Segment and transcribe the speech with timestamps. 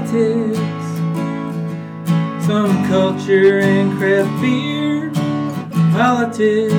[0.00, 0.58] politics,
[2.46, 5.10] some culture and craft beer,
[5.92, 6.72] politics,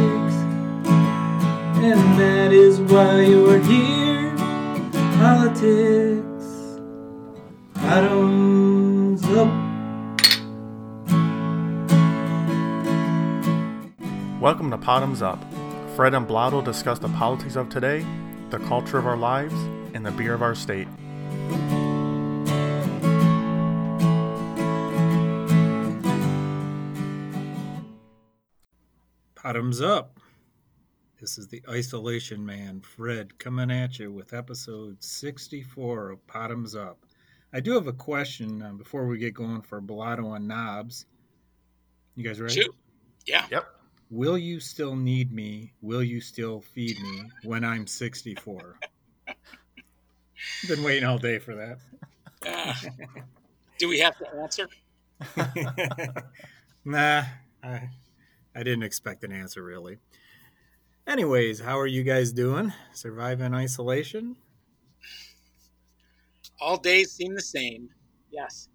[1.83, 4.35] and that is why you're here.
[5.19, 6.79] Politics,
[7.75, 9.47] bottoms up.
[14.41, 15.39] Welcome to Bottoms Up.
[15.95, 18.03] Fred and Blotto will discuss the politics of today,
[18.49, 19.53] the culture of our lives,
[19.93, 20.87] and the beer of our state.
[29.51, 30.17] Bottoms up.
[31.19, 36.99] This is the Isolation Man, Fred, coming at you with episode 64 of Bottoms Up.
[37.51, 41.05] I do have a question uh, before we get going for Blotto and Knobs.
[42.15, 42.61] You guys ready?
[42.61, 42.73] Shoot.
[43.25, 43.45] Yeah.
[43.51, 43.67] Yep.
[44.09, 45.73] Will you still need me?
[45.81, 48.79] Will you still feed me when I'm 64?
[50.69, 51.77] Been waiting all day for that.
[52.47, 52.73] Uh,
[53.77, 54.69] do we have to answer?
[56.85, 57.25] nah,
[57.61, 57.89] I,
[58.55, 59.97] I didn't expect an answer really.
[61.07, 62.73] Anyways, how are you guys doing?
[62.93, 64.35] Surviving isolation?
[66.59, 67.89] All days seem the same.
[68.29, 68.69] Yes.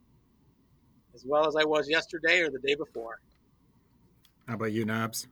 [1.15, 3.21] As well as I was yesterday or the day before.
[4.49, 5.29] How about you, Knobs?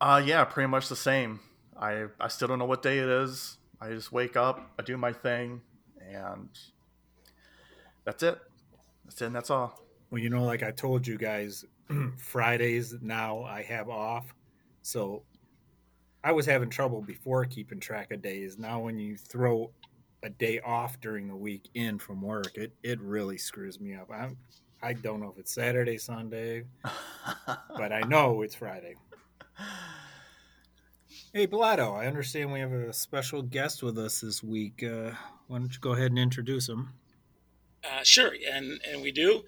[0.00, 1.40] Uh, yeah, pretty much the same.
[1.78, 3.58] I I still don't know what day it is.
[3.80, 5.60] I just wake up, I do my thing,
[6.00, 6.48] and
[8.04, 8.38] that's it.
[9.04, 9.26] That's it.
[9.26, 9.82] And that's all.
[10.10, 11.64] Well, you know, like I told you guys,
[12.18, 14.34] Fridays now I have off.
[14.82, 15.22] So
[16.22, 18.58] I was having trouble before keeping track of days.
[18.58, 19.70] Now, when you throw
[20.22, 24.10] a day off during the week in from work, it, it really screws me up.
[24.10, 24.38] I'm,
[24.82, 26.64] I don't know if it's Saturday, Sunday,
[27.76, 28.96] but I know it's Friday.
[31.32, 34.82] Hey, Blotto, I understand we have a special guest with us this week.
[34.82, 35.10] Uh,
[35.48, 36.94] why don't you go ahead and introduce him?
[37.84, 39.42] Uh, sure, and and we do.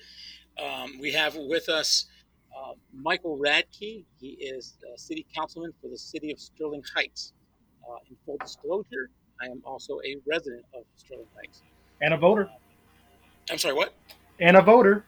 [0.62, 2.06] Um, we have with us
[2.56, 4.04] uh, Michael Radtke.
[4.18, 7.32] He is a city councilman for the city of Sterling Heights.
[7.88, 9.10] Uh, in full disclosure,
[9.40, 11.62] I am also a resident of Sterling Heights.
[12.00, 12.48] And a voter.
[13.50, 13.94] I'm sorry, what?
[14.40, 15.04] And a voter.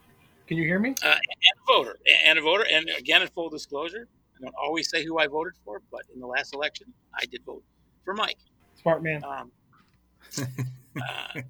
[0.46, 0.94] Can you hear me?
[1.02, 1.98] Uh, and a voter.
[2.24, 2.66] And a voter.
[2.70, 6.20] And again, in full disclosure, I don't always say who I voted for, but in
[6.20, 7.62] the last election, I did vote
[8.04, 8.38] for Mike.
[8.80, 9.24] Smart man.
[9.24, 9.50] Um,
[10.96, 11.40] uh,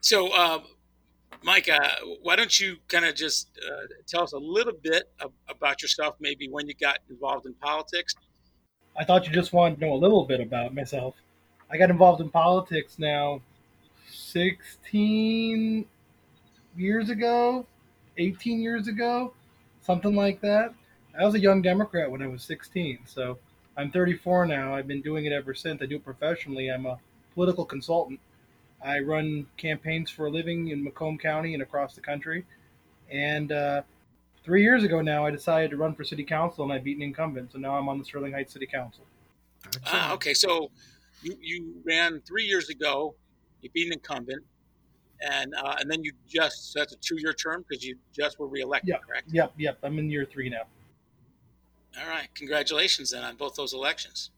[0.00, 0.62] so,
[1.42, 1.88] Mike, uh,
[2.22, 6.16] why don't you kind of just uh, tell us a little bit of, about yourself,
[6.20, 8.14] maybe when you got involved in politics?
[8.96, 11.14] I thought you just wanted to know a little bit about myself.
[11.70, 13.40] I got involved in politics now
[14.10, 15.86] 16
[16.76, 17.66] years ago,
[18.16, 19.32] 18 years ago,
[19.82, 20.74] something like that.
[21.18, 23.38] I was a young Democrat when I was 16, so
[23.76, 24.74] I'm 34 now.
[24.74, 25.82] I've been doing it ever since.
[25.82, 26.68] I do it professionally.
[26.68, 26.98] I'm a
[27.34, 28.20] political consultant.
[28.84, 32.44] I run campaigns for a living in Macomb County and across the country.
[33.10, 33.82] And uh,
[34.44, 37.02] three years ago now, I decided to run for city council, and I beat an
[37.02, 37.52] incumbent.
[37.52, 39.04] So now I'm on the Sterling Heights City Council.
[39.86, 40.34] Ah, okay.
[40.34, 40.70] So
[41.22, 43.14] you, you ran three years ago.
[43.62, 44.44] You beat an incumbent,
[45.20, 48.38] and uh, and then you just so that's a two year term because you just
[48.38, 49.02] were reelected, Yep.
[49.02, 49.28] correct?
[49.32, 49.78] Yep, yep.
[49.82, 50.62] I'm in year three now.
[52.00, 52.28] All right.
[52.36, 54.30] Congratulations then on both those elections.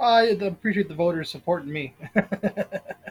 [0.00, 1.94] I appreciate the voters supporting me.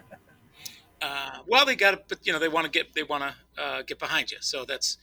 [1.05, 3.63] Uh, well, they got to, but you know, they want to get they want to
[3.63, 4.37] uh, get behind you.
[4.41, 4.97] So that's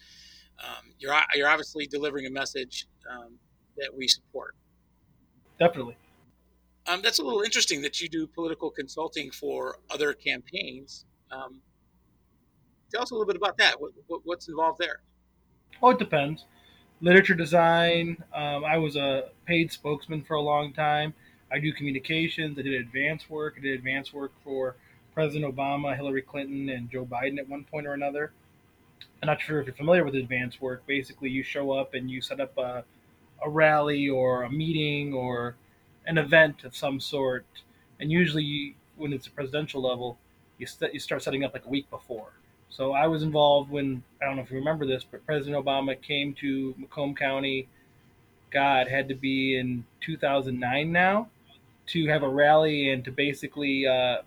[0.58, 3.38] um, you're you're obviously delivering a message um,
[3.76, 4.56] that we support.
[5.60, 5.96] Definitely.
[6.88, 11.04] Um, that's a little interesting that you do political consulting for other campaigns.
[11.30, 11.60] Um,
[12.90, 13.80] tell us a little bit about that.
[13.80, 15.02] What, what, what's involved there?
[15.80, 16.46] Oh, it depends.
[17.00, 18.16] Literature design.
[18.34, 21.14] Um, I was a paid spokesman for a long time.
[21.52, 22.58] I do communications.
[22.58, 23.54] I did advance work.
[23.56, 24.74] I did advance work for
[25.14, 28.32] President Obama, Hillary Clinton, and Joe Biden at one point or another.
[29.22, 30.86] I'm not sure if you're familiar with advance work.
[30.86, 32.84] Basically, you show up and you set up a,
[33.44, 35.56] a rally or a meeting or
[36.06, 37.46] an event of some sort.
[38.00, 40.18] And usually, when it's a presidential level,
[40.58, 42.32] you, st- you start setting up like a week before.
[42.68, 46.00] So I was involved when I don't know if you remember this, but President Obama
[46.00, 47.68] came to Macomb County.
[48.50, 51.28] God had to be in 2009 now
[51.88, 54.18] to have a rally and to basically uh,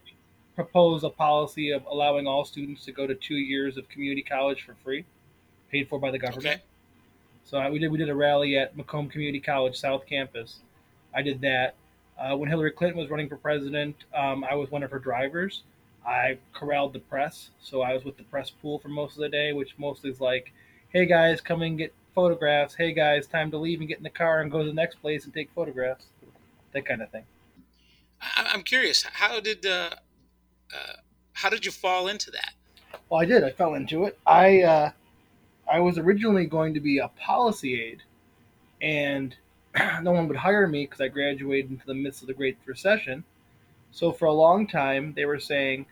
[0.55, 4.63] propose a policy of allowing all students to go to two years of community college
[4.63, 5.05] for free,
[5.69, 6.45] paid for by the government.
[6.47, 6.61] Okay.
[7.43, 10.59] So I, we did we did a rally at Macomb Community College South Campus.
[11.13, 11.75] I did that.
[12.17, 15.63] Uh, when Hillary Clinton was running for president, um, I was one of her drivers.
[16.07, 19.29] I corralled the press, so I was with the press pool for most of the
[19.29, 20.53] day, which mostly is like,
[20.89, 22.75] "Hey guys, come and get photographs.
[22.75, 24.95] Hey guys, time to leave and get in the car and go to the next
[24.95, 26.05] place and take photographs."
[26.71, 27.25] That kind of thing.
[28.37, 29.03] I'm curious.
[29.03, 29.91] How did uh,
[30.73, 30.93] uh,
[31.33, 32.53] how did you fall into that?
[33.09, 33.43] Well, I did.
[33.43, 34.17] I fell into it.
[34.25, 34.91] I uh,
[35.69, 38.03] I was originally going to be a policy aide,
[38.81, 39.35] and
[40.01, 43.23] no one would hire me because I graduated into the midst of the Great Recession.
[43.91, 45.85] So for a long time, they were saying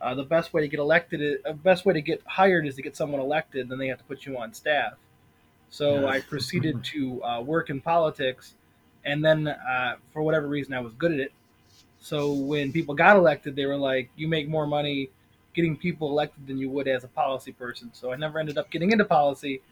[0.00, 2.76] uh, the best way to get elected, is, uh, best way to get hired is
[2.76, 3.68] to get someone elected.
[3.68, 4.94] Then they have to put you on staff.
[5.68, 8.54] So I proceeded to uh, work in politics,
[9.04, 11.32] and then uh, for whatever reason, I was good at it.
[12.00, 15.10] So when people got elected, they were like, "You make more money
[15.54, 18.70] getting people elected than you would as a policy person." So I never ended up
[18.70, 19.62] getting into policy.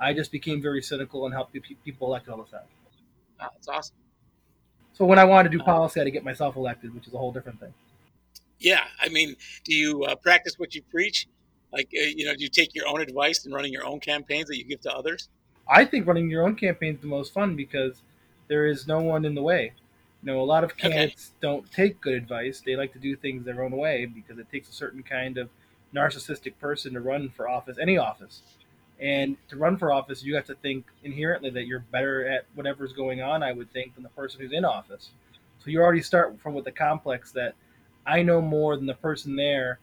[0.00, 2.66] I just became very cynical and helped people elected all the time.
[3.40, 3.96] Wow, that's awesome.
[4.92, 7.14] So when I wanted to do policy, I had to get myself elected, which is
[7.14, 7.74] a whole different thing.
[8.60, 9.34] Yeah, I mean,
[9.64, 11.26] do you uh, practice what you preach?
[11.72, 14.48] Like, uh, you know, do you take your own advice and running your own campaigns
[14.48, 15.28] that you give to others?
[15.68, 18.02] I think running your own campaign is the most fun because
[18.48, 19.72] there is no one in the way.
[20.22, 21.38] You know, a lot of candidates okay.
[21.40, 22.62] don't take good advice.
[22.64, 25.48] They like to do things their own way because it takes a certain kind of
[25.94, 28.42] narcissistic person to run for office, any office.
[29.00, 32.92] And to run for office, you have to think inherently that you're better at whatever's
[32.92, 35.10] going on, I would think, than the person who's in office.
[35.58, 37.54] So you already start from with the complex that
[38.06, 39.80] I know more than the person there,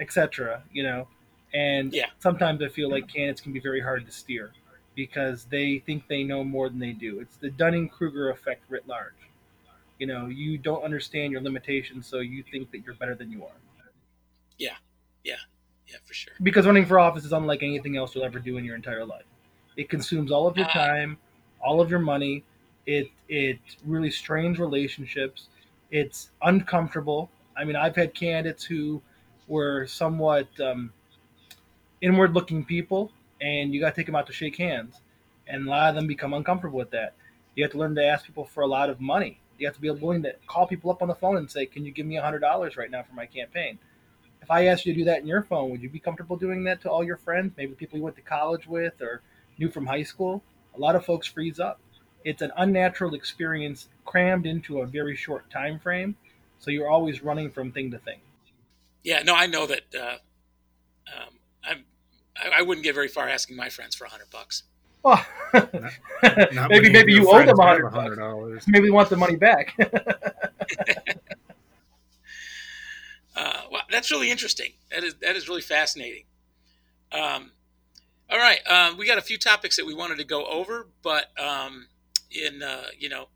[0.00, 0.62] etc.
[0.72, 1.08] You know,
[1.54, 2.06] and yeah.
[2.18, 4.52] sometimes I feel like candidates can be very hard to steer
[4.94, 7.20] because they think they know more than they do.
[7.20, 9.14] It's the Dunning Kruger effect writ large.
[9.98, 13.42] You know, you don't understand your limitations, so you think that you're better than you
[13.44, 13.56] are.
[14.56, 14.76] Yeah,
[15.24, 15.34] yeah,
[15.88, 16.34] yeah, for sure.
[16.42, 19.24] Because running for office is unlike anything else you'll ever do in your entire life.
[19.76, 21.18] It consumes all of your uh, time,
[21.60, 22.44] all of your money.
[22.86, 25.48] It it really strains relationships.
[25.90, 27.30] It's uncomfortable.
[27.56, 29.02] I mean, I've had candidates who
[29.48, 30.92] were somewhat um,
[32.02, 33.10] inward-looking people,
[33.40, 35.00] and you got to take them out to shake hands,
[35.48, 37.14] and a lot of them become uncomfortable with that.
[37.56, 39.80] You have to learn to ask people for a lot of money you have to
[39.80, 42.16] be willing to call people up on the phone and say, "Can you give me
[42.16, 43.78] hundred dollars right now for my campaign?"
[44.40, 46.64] If I asked you to do that in your phone, would you be comfortable doing
[46.64, 49.22] that to all your friends, maybe people you went to college with or
[49.58, 50.42] knew from high school?
[50.74, 51.80] A lot of folks freeze up.
[52.24, 56.16] It's an unnatural experience crammed into a very short time frame,
[56.58, 58.20] so you're always running from thing to thing.
[59.02, 59.82] Yeah, no, I know that.
[59.94, 60.18] Uh,
[61.14, 61.84] um, I'm,
[62.36, 64.64] I, I wouldn't get very far asking my friends for a hundred bucks.
[65.02, 65.24] Well,
[65.54, 68.64] not, not maybe maybe you owe them a hundred dollars.
[68.66, 69.74] Maybe they want the money back.
[73.36, 74.72] uh, well, that's really interesting.
[74.90, 76.24] That is that is really fascinating.
[77.12, 77.52] Um,
[78.30, 81.26] all right, um, we got a few topics that we wanted to go over, but
[81.38, 81.86] um,
[82.30, 83.28] in uh, you know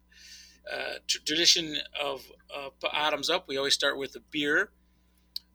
[0.71, 2.25] uh, tradition of
[2.55, 4.71] uh, Bottoms Up, we always start with a beer.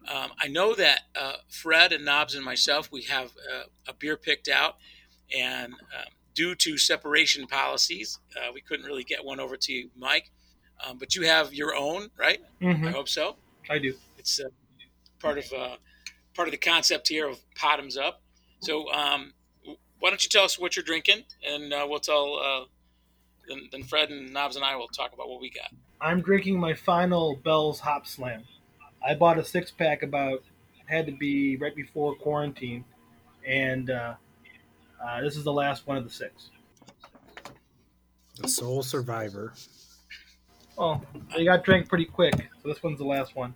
[0.08, 4.16] Um, I know that uh, Fred and Knobs and myself, we have uh, a beer
[4.16, 4.78] picked out
[5.36, 9.90] and um, due to separation policies, uh, we couldn't really get one over to you,
[9.98, 10.32] Mike.
[10.86, 12.40] Um, but you have your own, right?
[12.62, 12.88] Mm-hmm.
[12.88, 13.36] I hope so.
[13.70, 13.96] I do.
[14.18, 14.50] It's uh,
[15.20, 15.76] part of uh,
[16.36, 18.22] part of the concept here of bottoms up.
[18.60, 19.34] So um,
[20.00, 22.36] why don't you tell us what you're drinking, and uh, we'll tell.
[22.36, 22.66] Uh,
[23.48, 25.72] then, then Fred and Knobs and I will talk about what we got.
[26.02, 28.44] I'm drinking my final Bell's Hopslam.
[29.06, 30.44] I bought a six pack about
[30.86, 32.86] had to be right before quarantine,
[33.46, 34.16] and uh,
[35.04, 36.50] uh, this is the last one of the six.
[38.40, 39.54] The sole survivor.
[40.78, 41.02] Oh,
[41.36, 43.56] they got drank pretty quick, so this one's the last one.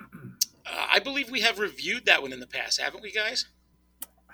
[0.00, 3.46] Uh, I believe we have reviewed that one in the past, haven't we, guys?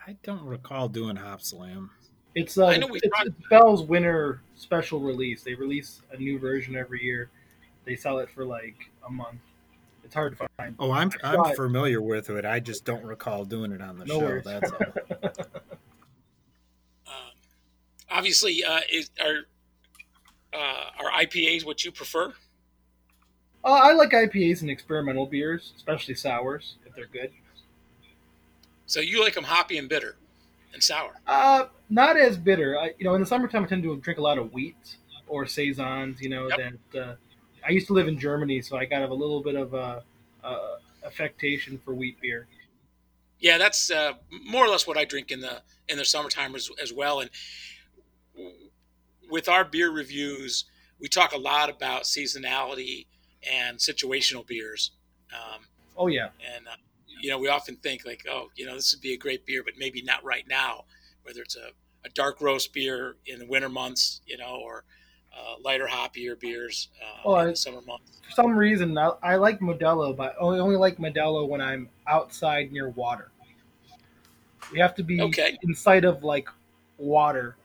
[0.07, 1.90] I don't recall doing Hopslam.
[2.35, 5.42] It's uh, I know we it's, it's Bell's winter special release.
[5.42, 7.30] They release a new version every year.
[7.85, 8.76] They sell it for like
[9.07, 9.40] a month.
[10.04, 10.75] It's hard to find.
[10.78, 12.47] Oh, I'm I'm familiar with it.
[12.47, 14.25] I just don't recall doing it on the no show.
[14.25, 14.45] Worries.
[14.45, 15.47] That's all.
[18.11, 19.47] obviously, uh, is, are
[20.53, 22.33] uh, are IPAs what you prefer?
[23.65, 27.33] Uh, I like IPAs and experimental beers, especially sours if they're good.
[28.87, 30.17] So you like them hoppy and bitter,
[30.73, 31.21] and sour?
[31.27, 32.79] Uh, not as bitter.
[32.79, 34.97] I, you know, in the summertime, I tend to drink a lot of wheat
[35.27, 36.21] or saisons.
[36.23, 36.75] You know yep.
[36.93, 37.03] that.
[37.03, 37.15] Uh,
[37.67, 40.03] I used to live in Germany, so I got a little bit of a,
[40.43, 42.47] a affectation for wheat beer.
[43.41, 44.15] Yeah, that's uh,
[44.47, 47.21] more or less what I drink in the in the summertime as, as well.
[47.21, 47.31] And
[49.28, 50.64] with our beer reviews,
[51.00, 53.06] we talk a lot about seasonality
[53.50, 54.92] and situational beers.
[55.32, 55.61] Um,
[55.97, 56.76] oh yeah, and uh,
[57.20, 59.62] you know we often think like, oh, you know, this would be a great beer,
[59.62, 60.85] but maybe not right now.
[61.23, 61.70] Whether it's a,
[62.04, 64.85] a dark roast beer in the winter months, you know, or
[65.37, 68.20] uh, lighter hoppier beers uh, oh, in the summer months.
[68.25, 71.88] For some reason, I, I like Modelo, but I only, only like Modelo when I'm
[72.06, 73.30] outside near water.
[74.73, 75.58] We have to be okay.
[75.62, 76.49] in sight of like
[76.97, 77.56] water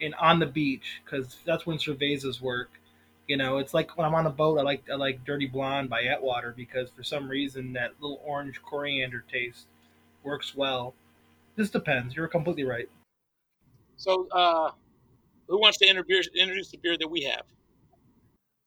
[0.00, 2.70] and on the beach because that's when cervezas work.
[3.26, 5.90] You know, it's like when I'm on a boat, I like I like Dirty Blonde
[5.90, 9.66] by Atwater because for some reason that little orange coriander taste
[10.22, 10.94] works well.
[11.56, 12.14] This depends.
[12.14, 12.88] You're completely right.
[13.96, 14.72] So, uh,
[15.48, 17.44] who wants to introduce, introduce the beer that we have?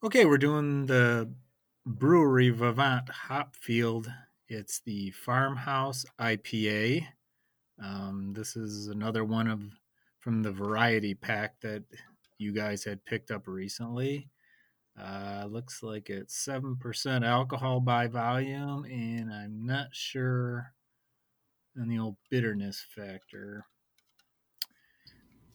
[0.02, 1.30] Okay, we're doing the
[1.86, 4.12] brewery Vivant Hopfield.
[4.48, 7.06] It's the Farmhouse IPA.
[7.82, 9.62] Um, this is another one of
[10.20, 11.82] from the variety pack that
[12.38, 14.28] you guys had picked up recently.
[15.00, 20.72] Uh, looks like it's seven percent alcohol by volume, and I'm not sure
[21.80, 23.64] on the old bitterness factor.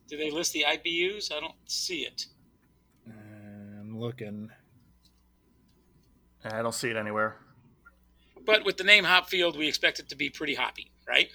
[0.08, 1.32] Do they list the IBUs?
[1.32, 2.26] I don't see it.
[3.08, 4.50] I'm looking.
[6.44, 7.38] I don't see it anywhere.
[8.46, 11.30] But with the name Hopfield, we expect it to be pretty hoppy, right?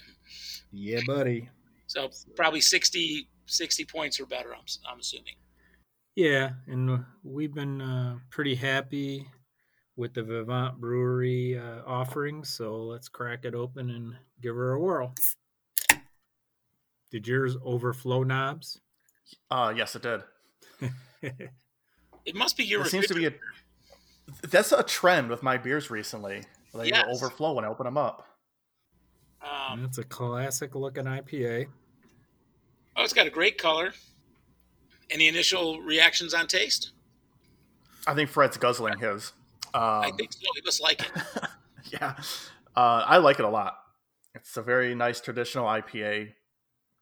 [0.71, 1.49] Yeah, buddy.
[1.91, 5.33] So probably 60, 60 points or better, I'm, I'm assuming.
[6.15, 9.27] Yeah, and we've been uh, pretty happy
[9.97, 12.47] with the Vivant Brewery uh, offerings.
[12.47, 15.13] So let's crack it open and give her a whirl.
[17.11, 18.79] Did yours overflow knobs?
[19.49, 20.21] Uh, yes, it did.
[22.23, 22.81] It must be your.
[22.81, 23.33] It seems to be a.
[24.43, 26.43] That's a trend with my beers recently.
[26.71, 27.07] They Yes.
[27.09, 28.27] overflow when I open them up.
[29.41, 31.67] Um, That's a classic looking IPA.
[33.01, 33.93] Oh, it's got a great color.
[35.09, 36.91] Any initial reactions on taste?
[38.05, 39.33] I think Fred's guzzling his.
[39.73, 40.39] Um, I think so.
[40.53, 41.23] He must like it.
[41.91, 42.13] yeah,
[42.75, 43.73] uh, I like it a lot.
[44.35, 46.33] It's a very nice traditional IPA,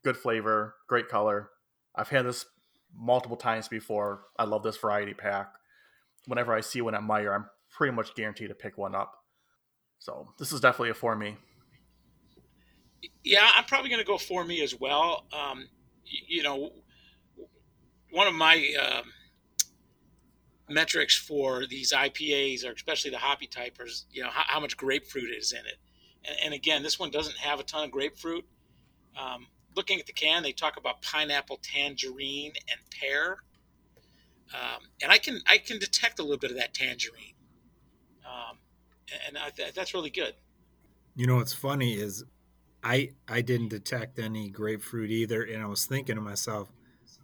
[0.06, 1.50] good flavor, great color.
[1.94, 2.46] I've had this
[2.96, 4.22] multiple times before.
[4.38, 5.54] I love this variety pack.
[6.28, 9.12] Whenever I see one at Meijer, I'm pretty much guaranteed to pick one up.
[10.00, 11.36] So this is definitely a for me.
[13.26, 15.26] Yeah, I'm probably going to go for me as well.
[15.34, 15.68] Um,
[16.10, 16.72] you know,
[18.12, 19.04] one of my um,
[20.70, 25.32] metrics for these IPAs, or especially the hoppy typers, you know, how, how much grapefruit
[25.36, 25.78] is in it.
[26.28, 28.46] And, and again, this one doesn't have a ton of grapefruit.
[29.20, 33.38] Um, looking at the can, they talk about pineapple, tangerine, and pear,
[34.54, 37.36] um, and I can I can detect a little bit of that tangerine,
[38.26, 38.58] um,
[39.28, 40.34] and I th- that's really good.
[41.16, 42.24] You know what's funny is
[42.84, 46.72] I I didn't detect any grapefruit either, and I was thinking to myself,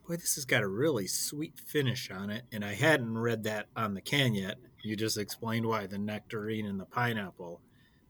[0.08, 3.68] boy, this has got a really sweet finish on it, and I hadn't read that
[3.76, 4.58] on the can yet.
[4.82, 7.62] You just explained why the nectarine and the pineapple.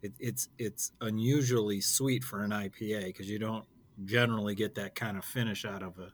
[0.01, 3.65] It, it's it's unusually sweet for an IPA because you don't
[4.03, 6.11] generally get that kind of finish out of a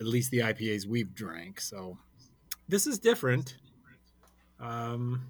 [0.00, 1.60] at least the IPAs we've drank.
[1.60, 1.98] So
[2.68, 3.56] this is different.
[4.60, 5.22] Um,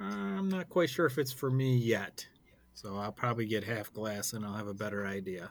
[0.00, 2.26] I'm not quite sure if it's for me yet.
[2.76, 5.48] So I'll probably get half glass and I'll have a better idea.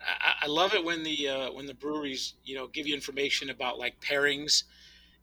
[0.00, 3.48] I, I love it when the uh, when the breweries you know give you information
[3.48, 4.64] about like pairings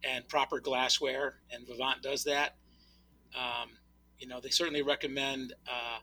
[0.02, 2.56] and proper glassware, and Vivant does that.
[3.36, 3.72] Um,
[4.18, 6.00] you know, they certainly recommend uh,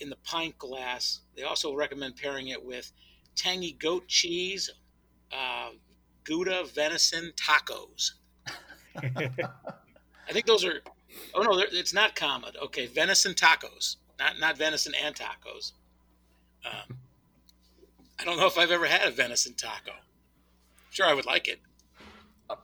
[0.00, 1.20] in the pint glass.
[1.36, 2.90] They also recommend pairing it with
[3.36, 4.70] tangy goat cheese,
[5.32, 5.70] uh,
[6.24, 8.14] Gouda venison tacos.
[8.96, 10.80] I think those are.
[11.34, 12.52] Oh no, it's not common.
[12.62, 15.72] Okay, venison tacos, not not venison and tacos.
[16.64, 16.98] Um,
[18.18, 19.92] I don't know if I've ever had a venison taco.
[20.90, 21.60] Sure, I would like it.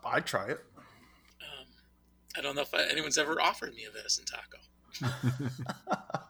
[0.05, 0.61] I'd try it.
[1.41, 1.67] Um,
[2.37, 4.59] I don't know if anyone's ever offered me a venison taco.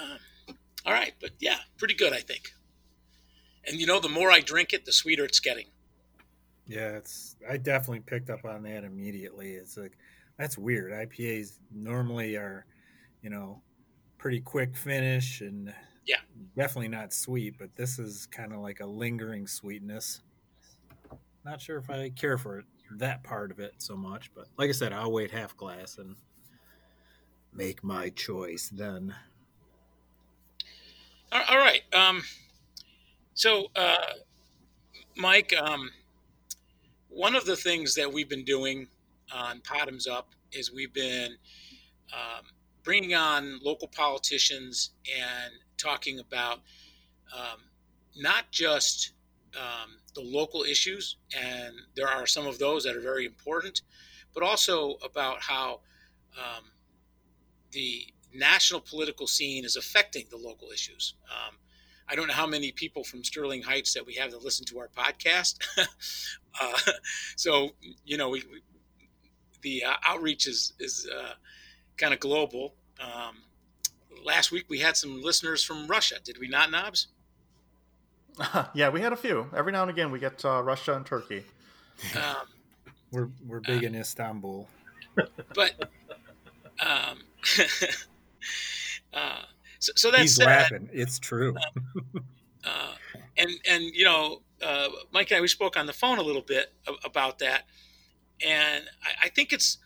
[0.00, 0.18] Um,
[0.86, 2.52] all right, but yeah, pretty good, I think.
[3.66, 5.66] And you know, the more I drink it, the sweeter it's getting.
[6.68, 9.52] Yeah, it's I definitely picked up on that immediately.
[9.52, 9.96] It's like
[10.36, 10.92] that's weird.
[10.92, 12.66] IPAs normally are,
[13.22, 13.62] you know,
[14.18, 15.74] pretty quick finish and
[16.06, 16.20] Yeah.
[16.56, 20.22] definitely not sweet, but this is kind of like a lingering sweetness.
[21.44, 22.66] Not sure if I care for it,
[22.98, 26.16] that part of it so much, but like I said, I'll wait half glass and
[27.52, 29.14] make my choice then.
[31.32, 31.82] All all right.
[31.94, 32.22] Um,
[33.34, 34.14] so, uh,
[35.16, 35.90] Mike, um,
[37.18, 38.86] one of the things that we've been doing
[39.34, 41.32] on Bottoms Up is we've been
[42.12, 42.44] um,
[42.84, 46.60] bringing on local politicians and talking about
[47.36, 47.58] um,
[48.16, 49.14] not just
[49.56, 53.82] um, the local issues, and there are some of those that are very important,
[54.32, 55.80] but also about how
[56.38, 56.66] um,
[57.72, 61.14] the national political scene is affecting the local issues.
[61.28, 61.56] Um,
[62.08, 64.78] I don't know how many people from Sterling Heights that we have that listen to
[64.78, 65.58] our podcast.
[66.60, 66.92] uh,
[67.36, 67.70] so
[68.04, 68.62] you know, we, we,
[69.62, 71.34] the uh, outreach is is uh,
[71.96, 72.74] kind of global.
[73.00, 73.42] Um,
[74.24, 77.08] last week we had some listeners from Russia, did we not, Knobs?
[78.74, 79.48] yeah, we had a few.
[79.54, 81.44] Every now and again, we get uh, Russia and Turkey.
[82.14, 82.46] Um,
[83.10, 84.68] We're we're big in Istanbul.
[85.54, 85.90] but
[86.78, 87.22] um,
[89.14, 89.42] uh,
[89.78, 90.88] so, so that's He's laughing.
[90.92, 91.54] It's true.
[92.64, 92.94] uh,
[93.36, 96.42] and and you know, uh, Mike and I we spoke on the phone a little
[96.42, 96.72] bit
[97.04, 97.64] about that,
[98.44, 99.78] and I, I think it's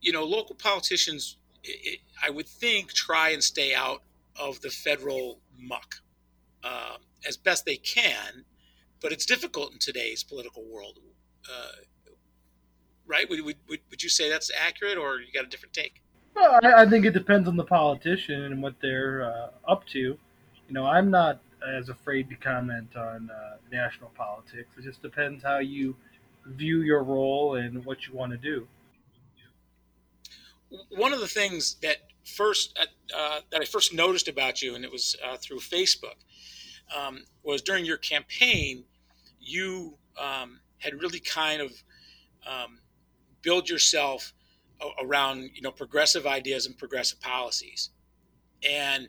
[0.00, 1.36] you know local politicians.
[1.62, 4.02] It, I would think try and stay out
[4.38, 5.96] of the federal muck
[6.62, 6.96] uh,
[7.26, 8.44] as best they can,
[9.00, 10.98] but it's difficult in today's political world.
[11.48, 11.68] Uh,
[13.06, 13.28] right?
[13.28, 13.56] Would, would,
[13.90, 16.00] would you say that's accurate, or you got a different take?
[16.34, 19.98] Well, I, I think it depends on the politician and what they're uh, up to.
[19.98, 20.18] You
[20.70, 21.40] know, I'm not
[21.76, 24.68] as afraid to comment on uh, national politics.
[24.76, 25.96] It just depends how you
[26.46, 28.66] view your role and what you want to do.
[30.90, 34.84] One of the things that first uh, uh, that I first noticed about you, and
[34.84, 36.16] it was uh, through Facebook,
[36.96, 38.84] um, was during your campaign,
[39.40, 41.70] you um, had really kind of
[42.46, 42.80] um,
[43.42, 44.32] build yourself
[45.02, 47.90] around you know progressive ideas and progressive policies,
[48.68, 49.08] and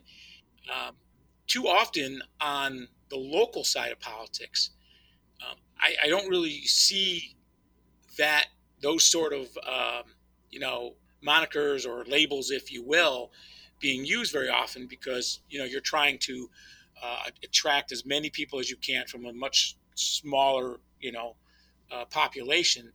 [0.70, 0.94] um,
[1.46, 4.70] too often on the local side of politics,
[5.48, 7.36] um, I, I, don't really see
[8.18, 8.46] that
[8.82, 10.12] those sort of um,
[10.50, 10.94] you know
[11.24, 13.30] monikers or labels, if you will,
[13.80, 16.48] being used very often because you know you're trying to
[17.02, 21.36] uh, attract as many people as you can from a much smaller you know
[21.92, 22.92] uh, population.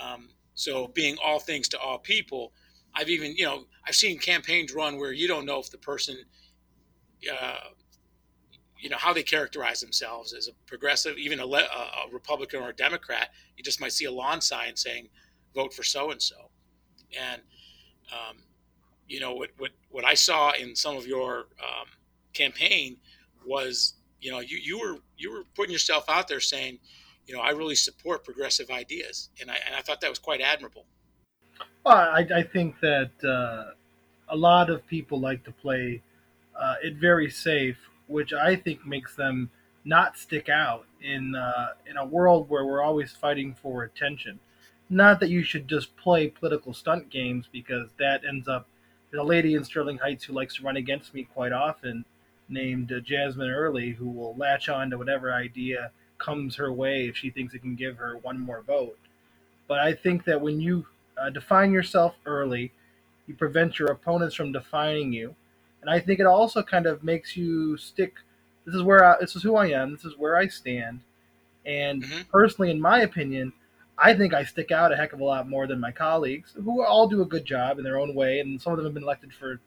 [0.00, 2.52] Um, so being all things to all people,
[2.92, 6.16] I've even you know I've seen campaigns run where you don't know if the person
[7.32, 7.68] uh,
[8.76, 12.74] you know how they characterize themselves as a progressive, even a, a, Republican or a
[12.74, 13.30] Democrat.
[13.56, 15.08] You just might see a lawn sign saying
[15.54, 16.50] "Vote for so and so,"
[17.16, 17.40] and
[18.12, 18.38] um,
[19.06, 21.86] you know what, what what I saw in some of your um,
[22.32, 22.96] campaign
[23.46, 26.80] was you know you you were you were putting yourself out there saying
[27.28, 30.40] you know I really support progressive ideas, and I and I thought that was quite
[30.40, 30.86] admirable.
[31.84, 33.74] Well, I, I think that uh,
[34.28, 36.02] a lot of people like to play
[36.58, 39.50] uh, it very safe which I think makes them
[39.84, 44.40] not stick out in uh, in a world where we're always fighting for attention.
[44.90, 48.66] Not that you should just play political stunt games because that ends up.
[49.10, 52.04] There's a lady in Sterling Heights who likes to run against me quite often,
[52.48, 57.30] named Jasmine Early, who will latch on to whatever idea comes her way if she
[57.30, 58.98] thinks it can give her one more vote.
[59.66, 60.86] But I think that when you
[61.20, 62.72] uh, define yourself early,
[63.26, 65.34] you prevent your opponents from defining you
[65.80, 68.14] and I think it also kind of makes you stick.
[68.64, 69.92] This is where I, this is who I am.
[69.92, 71.00] This is where I stand.
[71.64, 72.22] And mm-hmm.
[72.30, 73.52] personally, in my opinion,
[73.96, 76.84] I think I stick out a heck of a lot more than my colleagues, who
[76.84, 79.02] all do a good job in their own way, and some of them have been
[79.02, 79.60] elected for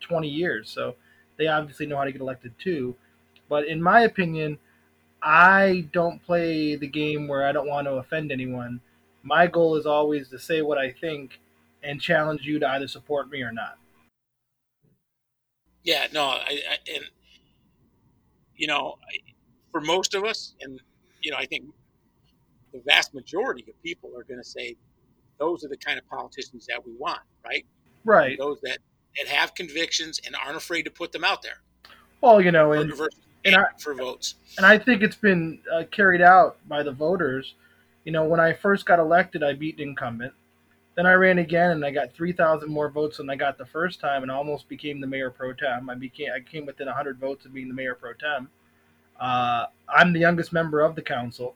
[0.00, 0.94] 20 years, so
[1.36, 2.94] they obviously know how to get elected too.
[3.48, 4.58] But in my opinion,
[5.22, 8.80] I don't play the game where I don't want to offend anyone.
[9.22, 11.38] My goal is always to say what I think
[11.82, 13.78] and challenge you to either support me or not.
[15.84, 17.04] Yeah, no, I, I and
[18.56, 19.32] you know, I,
[19.70, 20.80] for most of us, and
[21.20, 21.64] you know, I think
[22.72, 24.76] the vast majority of people are going to say
[25.38, 27.64] those are the kind of politicians that we want, right?
[28.04, 28.38] Right.
[28.38, 28.78] Those that
[29.16, 31.60] that have convictions and aren't afraid to put them out there.
[32.20, 32.92] Well, you know, and,
[33.44, 34.34] and I, for votes.
[34.56, 37.54] And I think it's been uh, carried out by the voters.
[38.04, 40.32] You know, when I first got elected, I beat the incumbent.
[40.94, 44.00] Then I ran again and I got 3,000 more votes than I got the first
[44.00, 45.88] time and almost became the mayor pro tem.
[45.88, 48.48] I became I came within 100 votes of being the mayor pro tem.
[49.18, 51.54] Uh, I'm the youngest member of the council,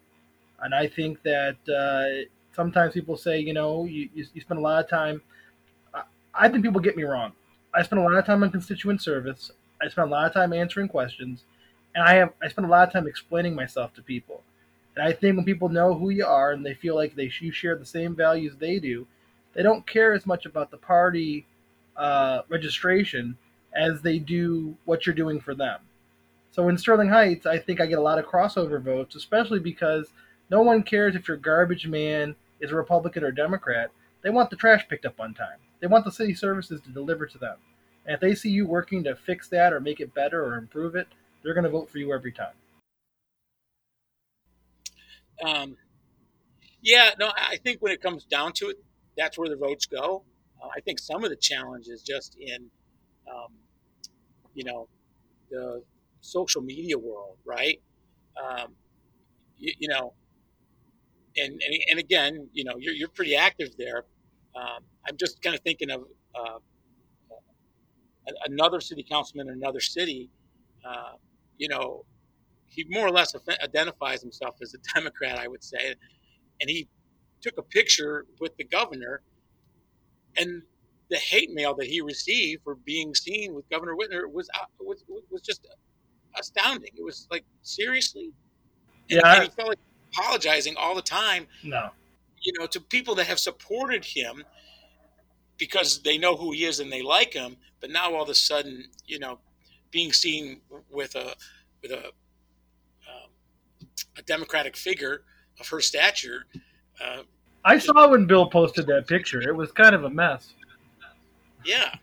[0.63, 4.63] and I think that uh, sometimes people say, you know, you, you, you spend a
[4.63, 5.21] lot of time.
[5.93, 7.33] I, I think people get me wrong.
[7.75, 9.51] I spend a lot of time on constituent service.
[9.83, 11.45] I spend a lot of time answering questions,
[11.97, 14.43] and I have I spend a lot of time explaining myself to people.
[14.95, 17.51] And I think when people know who you are and they feel like they you
[17.51, 19.07] share the same values they do,
[19.55, 21.47] they don't care as much about the party
[21.97, 23.37] uh, registration
[23.75, 25.81] as they do what you're doing for them.
[26.51, 30.13] So in Sterling Heights, I think I get a lot of crossover votes, especially because
[30.51, 33.91] no one cares if your garbage man is a Republican or Democrat.
[34.23, 35.59] They want the trash picked up on time.
[35.81, 37.57] They want the city services to deliver to them.
[38.05, 40.95] And if they see you working to fix that or make it better or improve
[40.95, 41.09] it,
[41.47, 42.55] they're going to vote for you every time.
[45.45, 45.77] Um,
[46.83, 48.79] yeah, no, I think when it comes down to it,
[49.17, 50.25] that's where the votes go.
[50.61, 52.69] Uh, I think some of the challenge is just in,
[53.33, 53.53] um,
[54.55, 54.89] you know,
[55.49, 55.85] the
[56.21, 57.81] social media world, right?
[58.37, 58.75] Um,
[59.57, 60.15] you, you, know,
[61.37, 64.05] and, and, and again, you know, you're, you're pretty active there.
[64.57, 66.59] Um, I'm just kind of thinking of uh,
[68.47, 70.29] another city councilman in another city.
[70.85, 71.13] Uh,
[71.59, 72.05] you know,
[72.69, 75.95] he more or less identifies himself as a Democrat, I would say,
[76.61, 76.89] and he
[77.41, 79.23] took a picture with the governor,
[80.37, 80.63] and
[81.11, 85.05] the hate mail that he received for being seen with Governor Whitmer was uh, was
[85.31, 85.67] was just
[86.39, 86.91] astounding.
[86.97, 88.33] It was like seriously,
[89.11, 89.35] and, Yeah.
[89.35, 89.79] and he felt like
[90.13, 91.47] apologizing all the time.
[91.63, 91.91] No.
[92.43, 94.45] You know, to people that have supported him
[95.57, 97.57] because they know who he is and they like him.
[97.81, 99.39] But now all of a sudden, you know,
[99.91, 101.35] being seen with a
[101.83, 103.31] with a um,
[104.17, 105.23] a democratic figure
[105.61, 106.47] of her stature.
[107.03, 107.23] Uh,
[107.65, 109.41] I saw when Bill posted that picture.
[109.43, 110.55] It was kind of a mess.
[111.65, 111.95] yeah,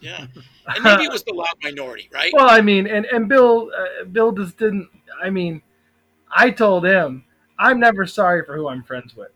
[0.00, 0.26] yeah,
[0.66, 2.32] and maybe it was the loud minority, right?
[2.34, 4.88] Well, I mean, and and Bill, uh, Bill just didn't.
[5.22, 5.62] I mean,
[6.30, 7.24] I told him
[7.58, 9.32] I'm never sorry for who I'm friends with,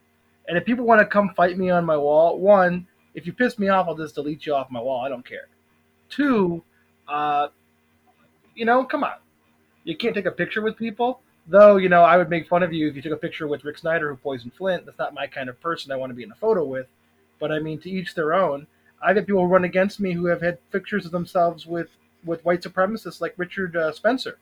[0.49, 3.59] and if people want to come fight me on my wall, one, if you piss
[3.59, 5.05] me off, I'll just delete you off my wall.
[5.05, 5.49] I don't care.
[6.09, 6.63] Two,
[7.09, 7.49] uh,
[8.55, 9.15] you know, come on,
[9.85, 11.21] you can't take a picture with people.
[11.47, 13.65] Though, you know, I would make fun of you if you took a picture with
[13.65, 14.87] Rick Snyder who poisoned Flint.
[14.87, 16.87] That's not my kind of person I want to be in a photo with.
[17.39, 18.67] But I mean, to each their own.
[19.03, 21.89] I've had people run against me who have had pictures of themselves with
[22.25, 24.39] with white supremacists like Richard uh, Spencer.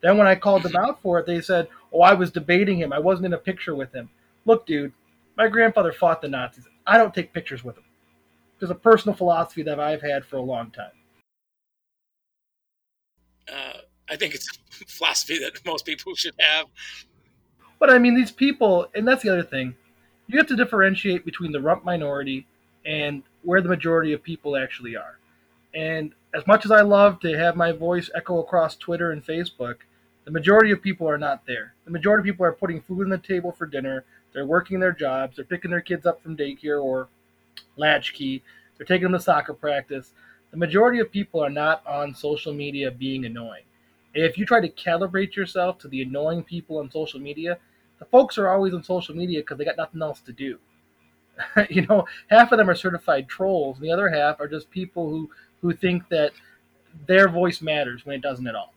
[0.00, 2.92] Then when I called them out for it, they said, "Oh, I was debating him.
[2.92, 4.08] I wasn't in a picture with him."
[4.46, 4.94] Look, dude,
[5.36, 6.66] my grandfather fought the Nazis.
[6.86, 7.84] I don't take pictures with him.
[8.58, 10.92] There's a personal philosophy that I've had for a long time.
[14.10, 14.48] I think it's
[14.80, 16.66] a philosophy that most people should have.
[17.78, 19.74] But I mean, these people, and that's the other thing.
[20.26, 22.46] You have to differentiate between the rump minority
[22.84, 25.18] and where the majority of people actually are.
[25.74, 29.76] And as much as I love to have my voice echo across Twitter and Facebook,
[30.24, 31.74] the majority of people are not there.
[31.84, 34.04] The majority of people are putting food on the table for dinner.
[34.32, 35.36] They're working their jobs.
[35.36, 37.08] They're picking their kids up from daycare or
[37.76, 38.42] latchkey.
[38.76, 40.12] They're taking them to soccer practice.
[40.50, 43.64] The majority of people are not on social media being annoying.
[44.14, 47.58] If you try to calibrate yourself to the annoying people on social media,
[47.98, 50.58] the folks are always on social media because they got nothing else to do.
[51.70, 55.08] you know, half of them are certified trolls, and the other half are just people
[55.08, 56.32] who who think that
[57.06, 58.72] their voice matters when it doesn't at all.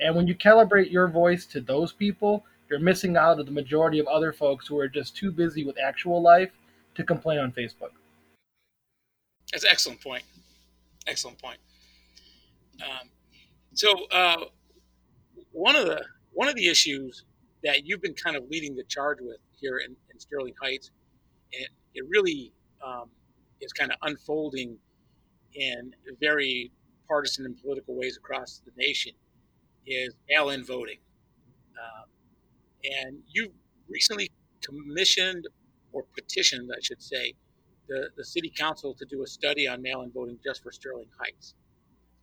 [0.00, 3.98] And when you calibrate your voice to those people, you're missing out on the majority
[3.98, 6.50] of other folks who are just too busy with actual life
[6.94, 7.92] to complain on Facebook.
[9.52, 10.24] That's an excellent point.
[11.06, 11.58] Excellent point.
[12.82, 13.08] Um,
[13.74, 14.44] so uh,
[15.54, 17.24] one of the one of the issues
[17.62, 20.90] that you've been kind of leading the charge with here in, in Sterling Heights,
[21.58, 22.52] and it really
[22.84, 23.08] um,
[23.60, 24.76] is kind of unfolding
[25.54, 26.70] in very
[27.08, 29.12] partisan and political ways across the nation,
[29.86, 30.98] is mail-in voting.
[31.78, 32.08] Um,
[32.84, 33.52] and you
[33.88, 35.46] recently commissioned
[35.92, 37.34] or petitioned, I should say,
[37.88, 41.54] the, the city council to do a study on mail-in voting just for Sterling Heights.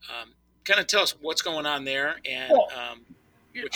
[0.10, 0.34] Um,
[0.66, 3.06] kind of tell us what's going on there and Well, um,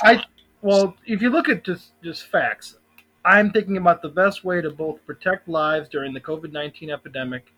[0.04, 0.26] I-.
[0.62, 2.78] Well, if you look at just just facts,
[3.24, 7.52] I'm thinking about the best way to both protect lives during the COVID 19 epidemic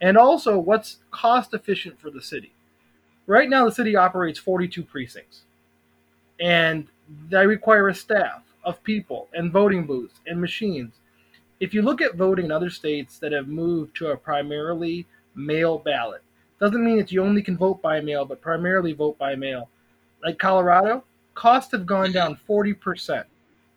[0.00, 2.52] and also what's cost efficient for the city.
[3.26, 5.42] Right now, the city operates 42 precincts,
[6.40, 6.86] and
[7.28, 10.94] they require a staff of people and voting booths and machines.
[11.60, 15.78] If you look at voting in other states that have moved to a primarily mail
[15.78, 16.22] ballot,
[16.60, 19.68] doesn't mean that you only can vote by mail, but primarily vote by mail.
[20.24, 21.04] Like Colorado,
[21.38, 23.24] costs have gone down 40%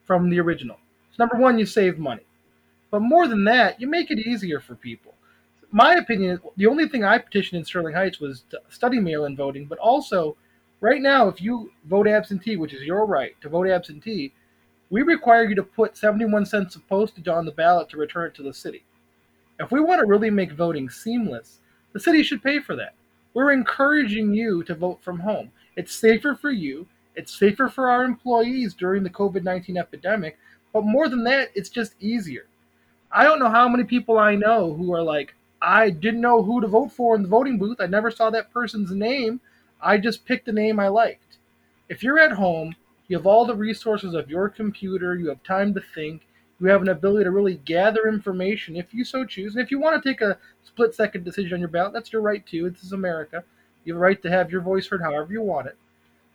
[0.03, 0.77] from the original.
[1.11, 2.23] So number one, you save money.
[2.89, 5.13] But more than that, you make it easier for people.
[5.71, 9.77] My opinion, the only thing I petitioned in Sterling Heights was study mail-in voting, but
[9.77, 10.35] also,
[10.81, 14.33] right now, if you vote absentee, which is your right to vote absentee,
[14.89, 18.35] we require you to put 71 cents of postage on the ballot to return it
[18.35, 18.83] to the city.
[19.59, 21.59] If we want to really make voting seamless,
[21.93, 22.95] the city should pay for that.
[23.35, 25.51] We're encouraging you to vote from home.
[25.75, 30.37] It's safer for you, it's safer for our employees during the COVID 19 epidemic,
[30.73, 32.47] but more than that, it's just easier.
[33.11, 36.61] I don't know how many people I know who are like, I didn't know who
[36.61, 37.81] to vote for in the voting booth.
[37.81, 39.41] I never saw that person's name.
[39.81, 41.37] I just picked the name I liked.
[41.89, 42.75] If you're at home,
[43.07, 46.21] you have all the resources of your computer, you have time to think,
[46.59, 49.55] you have an ability to really gather information if you so choose.
[49.55, 52.21] And if you want to take a split second decision on your ballot, that's your
[52.21, 52.69] right to.
[52.69, 53.43] This is America.
[53.83, 55.75] You have a right to have your voice heard however you want it.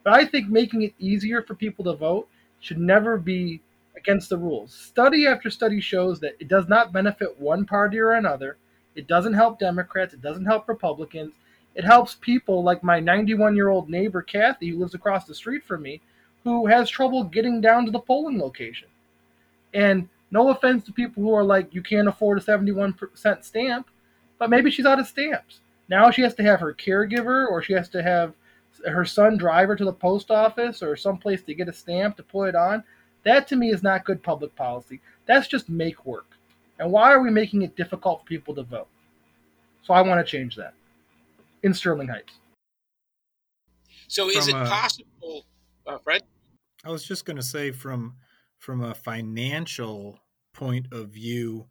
[0.06, 2.28] But I think making it easier for people to vote
[2.60, 3.60] should never be
[3.96, 4.72] against the rules.
[4.72, 8.56] Study after study shows that it does not benefit one party or another.
[8.94, 10.14] It doesn't help Democrats.
[10.14, 11.32] It doesn't help Republicans.
[11.74, 15.64] It helps people like my 91 year old neighbor, Kathy, who lives across the street
[15.64, 16.00] from me,
[16.44, 18.86] who has trouble getting down to the polling location.
[19.74, 23.88] And no offense to people who are like, you can't afford a 71% stamp,
[24.38, 25.62] but maybe she's out of stamps.
[25.88, 28.34] Now she has to have her caregiver or she has to have
[28.86, 32.22] her son drive her to the post office or someplace to get a stamp to
[32.22, 32.82] put it on.
[33.24, 35.00] That to me is not good public policy.
[35.26, 36.26] That's just make work.
[36.78, 38.88] And why are we making it difficult for people to vote?
[39.82, 40.74] So I want to change that
[41.62, 42.34] in Sterling Heights.
[44.08, 45.46] So is from it a, possible,
[45.86, 46.22] uh, Fred?
[46.84, 48.14] I was just going to say from
[48.58, 50.18] from a financial
[50.54, 51.66] point of view,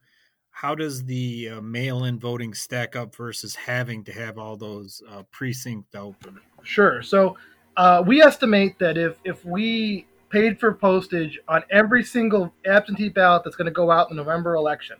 [0.52, 5.24] how does the uh, mail-in voting stack up versus having to have all those uh,
[5.32, 6.40] precincts open?
[6.66, 7.02] Sure.
[7.02, 7.38] So
[7.78, 13.44] uh, we estimate that if if we paid for postage on every single absentee ballot
[13.44, 14.98] that's going to go out in the November election,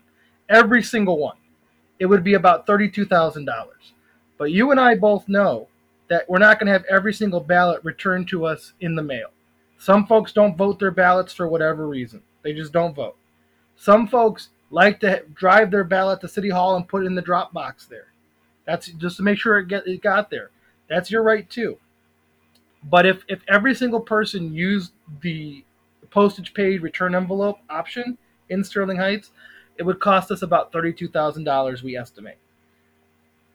[0.48, 1.36] every single one,
[1.98, 3.92] it would be about thirty-two thousand dollars.
[4.38, 5.68] But you and I both know
[6.08, 9.30] that we're not going to have every single ballot returned to us in the mail.
[9.78, 12.22] Some folks don't vote their ballots for whatever reason.
[12.42, 13.16] They just don't vote.
[13.76, 17.22] Some folks like to drive their ballot to City Hall and put it in the
[17.22, 18.06] drop box there.
[18.66, 20.50] That's just to make sure it get it got there.
[20.88, 21.78] That's your right too.
[22.84, 25.64] But if, if every single person used the
[26.10, 28.16] postage paid return envelope option
[28.48, 29.32] in Sterling Heights,
[29.76, 32.38] it would cost us about $32,000, we estimate.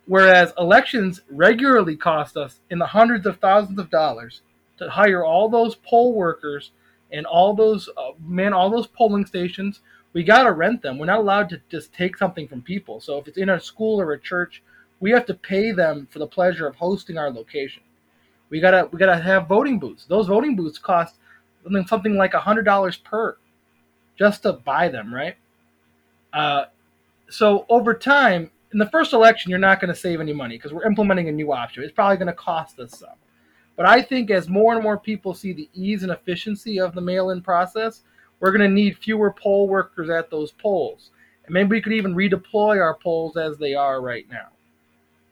[0.05, 4.41] Whereas elections regularly cost us in the hundreds of thousands of dollars
[4.77, 6.71] to hire all those poll workers
[7.11, 9.81] and all those uh, man all those polling stations
[10.13, 13.17] we got to rent them we're not allowed to just take something from people so
[13.17, 14.63] if it's in a school or a church
[15.01, 17.83] we have to pay them for the pleasure of hosting our location.
[18.49, 20.05] We gotta we gotta have voting booths.
[20.05, 21.15] Those voting booths cost
[21.87, 23.37] something like a hundred dollars per
[24.17, 25.35] just to buy them right?
[26.31, 26.65] Uh,
[27.29, 30.71] so over time in the first election you're not going to save any money because
[30.71, 31.83] we're implementing a new option.
[31.83, 33.09] It's probably going to cost us some.
[33.75, 37.01] But I think as more and more people see the ease and efficiency of the
[37.01, 38.01] mail in process,
[38.39, 41.11] we're going to need fewer poll workers at those polls.
[41.45, 44.49] And maybe we could even redeploy our polls as they are right now.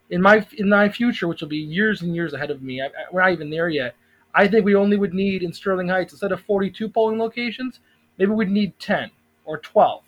[0.09, 2.87] In my in my future, which will be years and years ahead of me, I,
[2.87, 3.95] I, we're not even there yet.
[4.33, 7.79] I think we only would need in Sterling Heights instead of 42 polling locations,
[8.17, 9.11] maybe we'd need 10
[9.45, 10.03] or 12.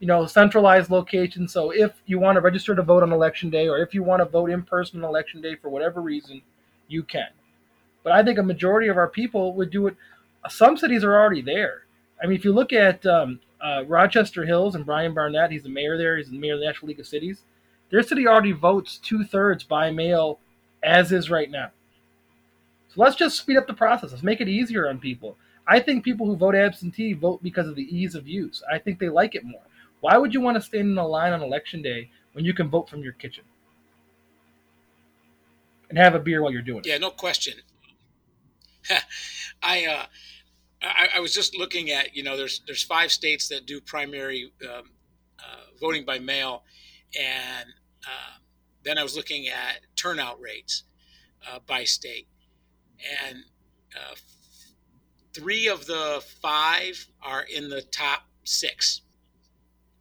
[0.00, 1.52] You know, centralized locations.
[1.52, 4.20] So if you want to register to vote on election day, or if you want
[4.20, 6.42] to vote in person on election day for whatever reason,
[6.88, 7.28] you can.
[8.02, 9.96] But I think a majority of our people would do it.
[10.48, 11.84] Some cities are already there.
[12.22, 15.68] I mean, if you look at um, uh, Rochester Hills and Bryan Barnett, he's the
[15.70, 16.18] mayor there.
[16.18, 17.42] He's the mayor of the National League of Cities.
[17.94, 20.40] Their city already votes two thirds by mail,
[20.82, 21.70] as is right now.
[22.88, 24.10] So let's just speed up the process.
[24.10, 25.36] Let's make it easier on people.
[25.64, 28.64] I think people who vote absentee vote because of the ease of use.
[28.68, 29.62] I think they like it more.
[30.00, 32.68] Why would you want to stand in a line on election day when you can
[32.68, 33.44] vote from your kitchen
[35.88, 36.86] and have a beer while you're doing it?
[36.86, 37.54] Yeah, no question.
[39.62, 40.06] I, uh,
[40.82, 44.50] I, I was just looking at you know there's there's five states that do primary
[44.64, 44.90] um,
[45.38, 46.64] uh, voting by mail,
[47.16, 47.72] and
[48.06, 48.38] uh,
[48.82, 50.84] then I was looking at turnout rates
[51.50, 52.28] uh, by state,
[53.26, 53.38] and
[53.96, 54.14] uh,
[55.32, 59.02] three of the five are in the top six,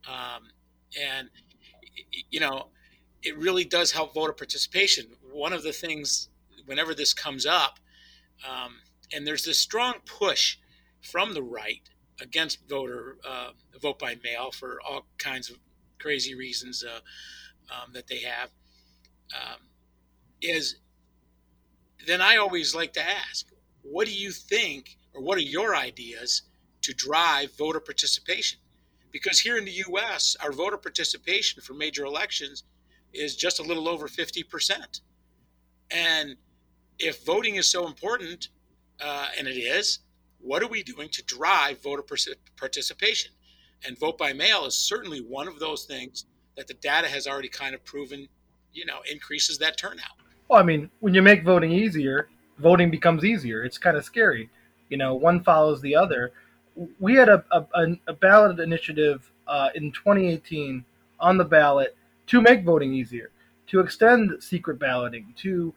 [0.07, 0.49] um,
[0.99, 1.29] and
[2.29, 2.67] you know
[3.21, 5.05] it really does help voter participation.
[5.31, 6.29] One of the things
[6.65, 7.79] whenever this comes up
[8.47, 8.75] um,
[9.13, 10.57] and there's this strong push
[11.01, 11.89] from the right
[12.21, 13.49] against voter uh,
[13.81, 15.57] vote by mail for all kinds of
[15.99, 16.99] crazy reasons uh,
[17.71, 18.49] um, that they have.
[19.33, 19.59] Um,
[20.41, 20.75] is
[22.05, 23.47] then I always like to ask,
[23.81, 26.43] what do you think, or what are your ideas
[26.81, 28.59] to drive voter participation?
[29.11, 32.63] Because here in the U.S., our voter participation for major elections
[33.13, 35.01] is just a little over 50%.
[35.91, 36.35] And
[36.99, 38.49] if voting is so important,
[38.99, 39.99] uh, and it is,
[40.39, 42.03] what are we doing to drive voter
[42.57, 43.31] participation?
[43.85, 47.49] And vote by mail is certainly one of those things that the data has already
[47.49, 48.27] kind of proven,
[48.73, 50.17] you know, increases that turnout.
[50.47, 53.63] Well, I mean, when you make voting easier, voting becomes easier.
[53.63, 54.49] It's kind of scary.
[54.89, 56.31] You know, one follows the other.
[56.99, 60.85] We had a, a, a ballot initiative uh, in 2018
[61.19, 61.95] on the ballot
[62.27, 63.29] to make voting easier,
[63.67, 65.73] to extend secret balloting, to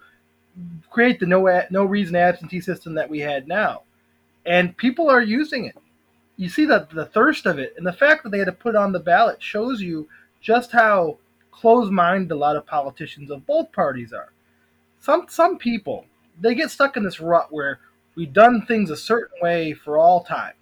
[0.91, 3.83] create the no no reason absentee system that we had now,
[4.47, 5.77] and people are using it.
[6.37, 8.75] You see the the thirst of it, and the fact that they had to put
[8.75, 10.09] it on the ballot shows you
[10.47, 11.19] just how
[11.51, 14.33] close-minded a lot of politicians of both parties are.
[15.01, 16.07] Some some people
[16.41, 17.81] they get stuck in this rut where
[18.15, 20.55] we've done things a certain way for all time,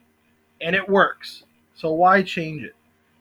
[0.59, 1.45] and it works.
[1.75, 2.75] So why change it?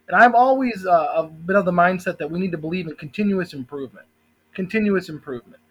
[0.08, 3.54] And I've always uh, been of the mindset that we need to believe in continuous
[3.54, 4.06] improvement.
[4.54, 5.62] Continuous improvement.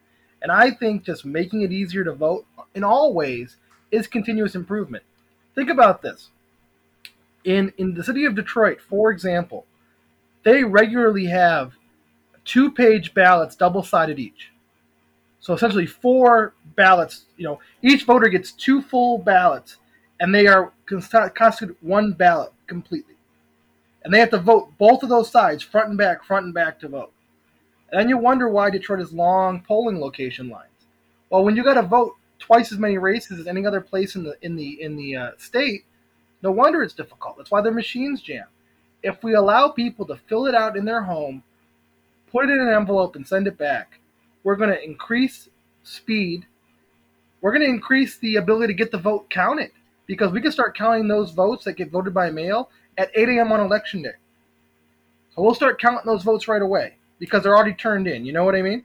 [0.42, 3.56] And I think just making it easier to vote in all ways
[3.90, 5.04] is continuous improvement.
[5.54, 6.28] Think about this.
[7.44, 9.64] In in the city of Detroit, for example,
[10.44, 11.72] they regularly have
[12.44, 14.50] two-page ballots double-sided each.
[15.40, 19.76] So essentially four ballots, you know, each voter gets two full ballots
[20.20, 20.72] and they are
[21.34, 23.16] constitute one ballot completely.
[24.04, 26.78] And they have to vote both of those sides, front and back, front and back
[26.80, 27.12] to vote.
[27.90, 30.68] And then you wonder why Detroit has long polling location lines.
[31.28, 34.24] Well, when you got to vote twice as many races as any other place in
[34.24, 35.84] the in the in the uh, state,
[36.42, 37.36] no wonder it's difficult.
[37.36, 38.46] That's why their machines jam.
[39.02, 41.42] If we allow people to fill it out in their home,
[42.30, 43.98] put it in an envelope, and send it back,
[44.44, 45.48] we're going to increase
[45.82, 46.46] speed.
[47.40, 49.70] We're going to increase the ability to get the vote counted
[50.06, 53.52] because we can start counting those votes that get voted by mail at 8 a.m.
[53.52, 54.12] on election day.
[55.34, 58.24] So we'll start counting those votes right away because they're already turned in.
[58.24, 58.84] You know what I mean?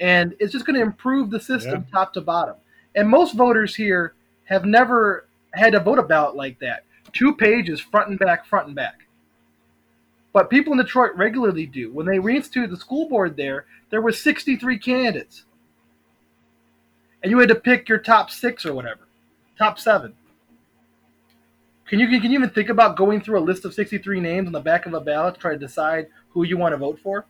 [0.00, 1.98] And it's just going to improve the system yeah.
[1.98, 2.56] top to bottom.
[2.94, 6.84] And most voters here have never had to vote about like that.
[7.12, 9.06] Two pages, front and back, front and back.
[10.32, 11.92] But people in Detroit regularly do.
[11.92, 15.44] When they reinstituted the school board there, there were 63 candidates.
[17.22, 19.08] And you had to pick your top six or whatever,
[19.58, 20.14] top seven.
[21.86, 24.52] Can you can you even think about going through a list of 63 names on
[24.52, 27.26] the back of a ballot to try to decide who you want to vote for?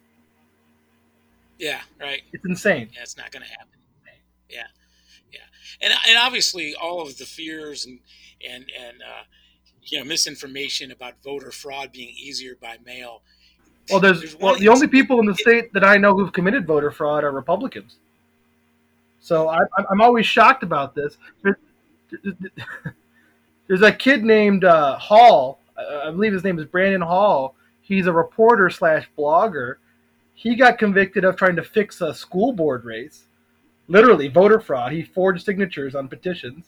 [1.59, 2.21] Yeah, right.
[2.33, 2.91] It's insane.
[2.95, 3.79] Yeah, it's not going to happen.
[4.51, 4.67] Yeah,
[5.33, 5.41] yeah,
[5.81, 8.01] and and obviously all of the fears and
[8.47, 9.23] and and uh,
[9.85, 13.23] you know misinformation about voter fraud being easier by mail.
[13.91, 16.67] Well, there's, there's well the only people in the state that I know who've committed
[16.67, 17.97] voter fraud are Republicans.
[19.21, 21.17] So I, I'm always shocked about this.
[23.67, 25.61] There's a kid named uh, Hall.
[25.77, 27.55] I believe his name is Brandon Hall.
[27.83, 29.77] He's a reporter slash blogger.
[30.35, 33.25] He got convicted of trying to fix a school board race,
[33.89, 34.93] literally voter fraud.
[34.93, 36.67] He forged signatures on petitions,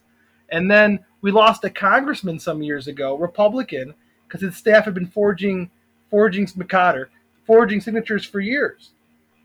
[0.52, 3.94] and then we lost a congressman some years ago, Republican,
[4.28, 5.70] because his staff had been forging,
[6.10, 7.06] forging McCotter,
[7.46, 8.90] forging signatures for years.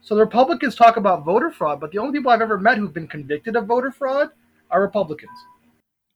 [0.01, 2.93] So the Republicans talk about voter fraud, but the only people I've ever met who've
[2.93, 4.29] been convicted of voter fraud
[4.69, 5.37] are Republicans.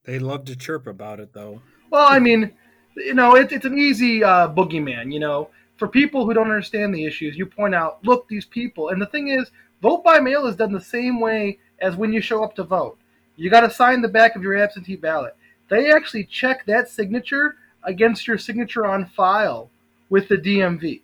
[0.03, 1.61] They love to chirp about it, though.
[1.89, 2.53] Well, I mean,
[2.95, 5.13] you know, it, it's an easy uh, boogeyman.
[5.13, 8.89] You know, for people who don't understand the issues, you point out, look, these people.
[8.89, 9.51] And the thing is,
[9.81, 12.97] vote by mail is done the same way as when you show up to vote.
[13.41, 15.35] You got to sign the back of your absentee ballot.
[15.67, 19.71] They actually check that signature against your signature on file
[20.11, 21.01] with the DMV,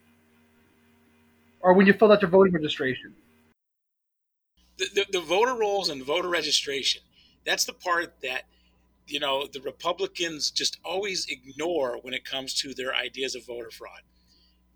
[1.62, 3.15] or when you fill out your voting registration.
[4.78, 7.02] The, the, the voter rolls and voter registration.
[7.43, 8.43] That's the part that
[9.08, 13.71] you know, the Republicans just always ignore when it comes to their ideas of voter
[13.71, 14.02] fraud.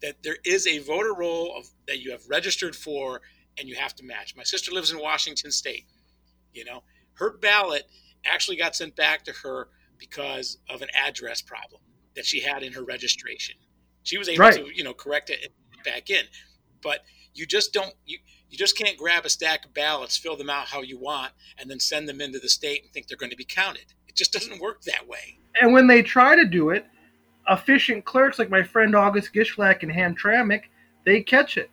[0.02, 3.21] That there is a voter roll of, that you have registered for
[3.60, 4.36] and you have to match.
[4.36, 5.86] My sister lives in Washington State.
[6.54, 6.82] You know,
[7.21, 7.84] her ballot
[8.25, 11.79] actually got sent back to her because of an address problem
[12.15, 13.55] that she had in her registration.
[14.03, 14.55] She was able right.
[14.55, 15.53] to, you know, correct it
[15.86, 16.25] back in.
[16.81, 17.01] But
[17.36, 18.17] you just don't you
[18.49, 21.69] you just can't grab a stack of ballots, fill them out how you want, and
[21.69, 23.86] then send them into the state and think they're going to be counted.
[24.07, 25.38] It just doesn't work that way.
[25.62, 26.86] And when they try to do it,
[27.47, 30.63] efficient clerks like my friend August Gitschlag and Hamtramck,
[31.05, 31.69] they catch it.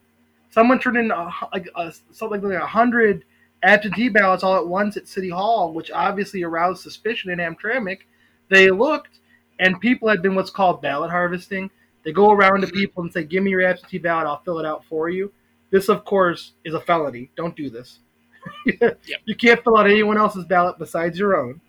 [0.51, 3.25] Someone turned in a, like a, something like a hundred
[3.63, 8.01] absentee ballots all at once at City Hall, which obviously aroused suspicion in Hamtramck.
[8.49, 9.19] They looked,
[9.59, 11.71] and people had been what's called ballot harvesting.
[12.05, 14.27] They go around to people and say, "Give me your absentee ballot.
[14.27, 15.33] I'll fill it out for you."
[15.71, 17.31] This, of course, is a felony.
[17.37, 17.99] Don't do this.
[18.67, 18.99] yep.
[19.25, 21.61] You can't fill out anyone else's ballot besides your own.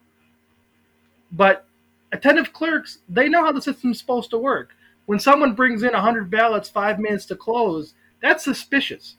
[1.31, 1.65] But
[2.11, 4.71] attentive clerks, they know how the system's supposed to work.
[5.05, 9.15] When someone brings in 100 ballots five minutes to close, that's suspicious.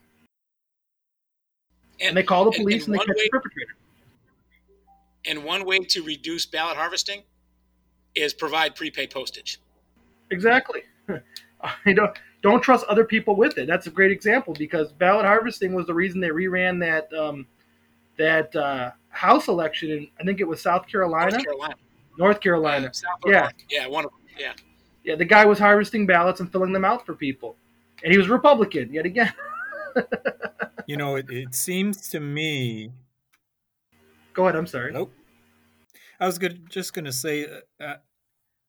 [2.01, 3.77] And, and they call the police and, and, and they catch way, the perpetrator.
[5.27, 7.23] And one way to reduce ballot harvesting
[8.15, 9.61] is provide prepaid postage.
[10.31, 10.83] Exactly.
[11.61, 13.67] I don't don't trust other people with it.
[13.67, 17.47] That's a great example because ballot harvesting was the reason they reran that um,
[18.17, 21.33] that uh, House election in I think it was South Carolina.
[21.33, 21.75] North Carolina.
[22.19, 22.93] North Carolina.
[23.27, 23.51] yeah.
[23.69, 24.53] Yeah, one of yeah.
[25.05, 27.57] Yeah, the guy was harvesting ballots and filling them out for people.
[28.05, 29.33] And he was Republican yet again.
[30.87, 32.91] you know, it, it seems to me
[34.33, 34.93] Go ahead, I'm sorry.
[34.93, 35.13] Nope.
[36.19, 37.97] I was good, just going to say uh, uh,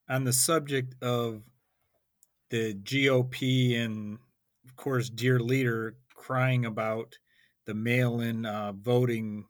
[0.09, 1.43] on the subject of
[2.49, 4.17] the GOP and,
[4.65, 7.19] of course, dear leader crying about
[7.65, 9.45] the mail-in uh, voting,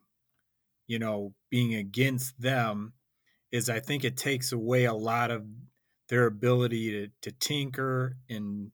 [0.87, 2.93] you know, being against them
[3.51, 5.45] is I think it takes away a lot of
[6.09, 8.71] their ability to, to tinker and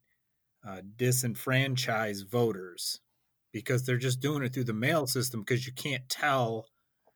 [0.65, 2.99] uh, disenfranchise voters
[3.51, 6.67] because they're just doing it through the mail system because you can't tell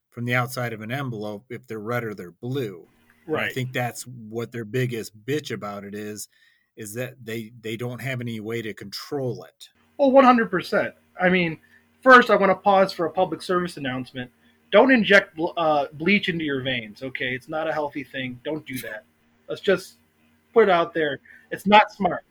[0.10, 2.88] from the outside of an envelope if they're red or they're blue.
[3.28, 3.44] Right.
[3.44, 6.28] And I think that's what their biggest bitch about it is,
[6.76, 9.70] is that they they don't have any way to control it.
[9.98, 10.94] Well, one hundred percent.
[11.20, 11.60] I mean,
[12.02, 14.32] first I want to pause for a public service announcement
[14.72, 17.04] don't inject uh, bleach into your veins.
[17.04, 18.40] Okay, it's not a healthy thing.
[18.44, 19.04] Don't do that.
[19.48, 19.98] Let's just
[20.54, 21.20] put it out there.
[21.52, 22.24] It's not smart.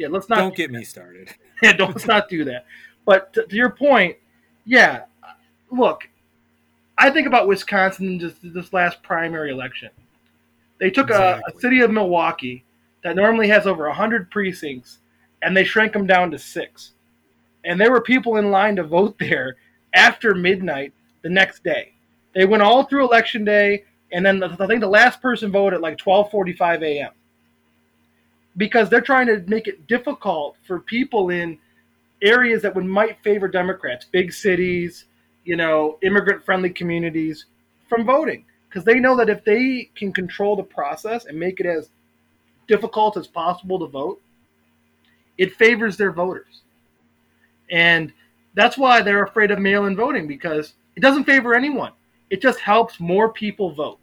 [0.00, 0.36] Yeah, let's not.
[0.36, 1.28] Don't get me started.
[1.62, 2.64] yeah, don't let's not do that.
[3.04, 4.16] But to, to your point,
[4.64, 5.02] yeah,
[5.70, 6.08] look,
[6.96, 9.90] I think about Wisconsin just this last primary election.
[10.78, 11.52] They took exactly.
[11.52, 12.64] a, a, city of Milwaukee
[13.04, 15.00] that normally has over 100 precincts
[15.42, 16.92] and they shrank them down to six.
[17.66, 19.56] And there were people in line to vote there
[19.92, 21.92] after midnight the next day.
[22.34, 25.82] They went all through election day, and then I think the last person voted at
[25.82, 27.10] like 12:45 a.m.
[28.60, 31.58] Because they're trying to make it difficult for people in
[32.20, 35.06] areas that would might favor Democrats, big cities,
[35.46, 37.46] you know, immigrant-friendly communities,
[37.88, 41.64] from voting, because they know that if they can control the process and make it
[41.64, 41.88] as
[42.68, 44.20] difficult as possible to vote,
[45.38, 46.60] it favors their voters.
[47.70, 48.12] And
[48.52, 51.92] that's why they're afraid of mail in voting because it doesn't favor anyone.
[52.28, 53.98] It just helps more people vote.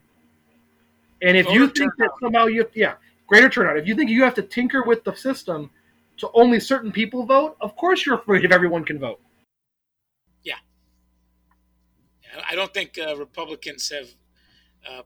[1.22, 1.98] And if Voter you think turnout.
[2.00, 2.96] that somehow you, yeah,
[3.28, 3.78] greater turnout.
[3.78, 5.70] If you think you have to tinker with the system
[6.18, 9.20] to only certain people vote, of course you're afraid if everyone can vote.
[10.44, 10.56] Yeah.
[12.50, 14.10] I don't think uh, Republicans have
[14.90, 15.02] uh,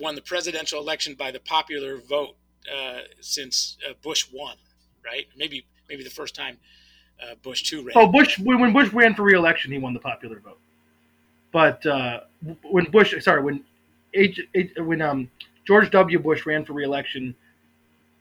[0.00, 2.36] won the presidential election by the popular vote
[2.72, 4.56] uh, since uh, Bush won,
[5.04, 5.26] right?
[5.36, 6.58] Maybe maybe the first time
[7.22, 7.92] uh, Bush two ran.
[7.96, 10.58] Oh, Bush when Bush ran for reelection, he won the popular vote.
[11.52, 12.20] But uh,
[12.62, 13.64] when Bush, sorry, when
[14.12, 15.30] H, H, when um,
[15.66, 16.18] George W.
[16.18, 17.34] Bush ran for reelection,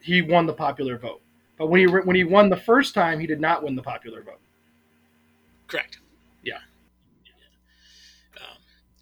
[0.05, 1.21] he won the popular vote.
[1.57, 4.21] But when he when he won the first time, he did not win the popular
[4.21, 4.39] vote.
[5.67, 5.97] Correct.
[6.43, 6.59] Yeah.
[8.37, 8.57] Um,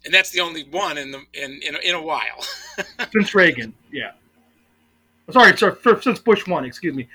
[0.06, 2.42] and that's the only one in the in in, in a while.
[3.12, 4.12] since Reagan, yeah.
[5.30, 6.64] Sorry, sorry, for, since Bush won.
[6.64, 7.08] Excuse me.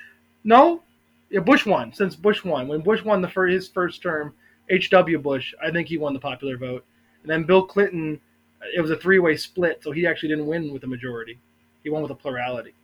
[0.44, 0.82] No,
[1.30, 2.68] yeah, Bush won since Bush won.
[2.68, 4.34] When Bush won the for his first term,
[4.68, 5.18] H.W.
[5.18, 6.84] Bush, I think he won the popular vote.
[7.22, 8.20] And then Bill Clinton,
[8.74, 11.38] it was a three way split, so he actually didn't win with a majority.
[11.82, 12.74] He won with a plurality.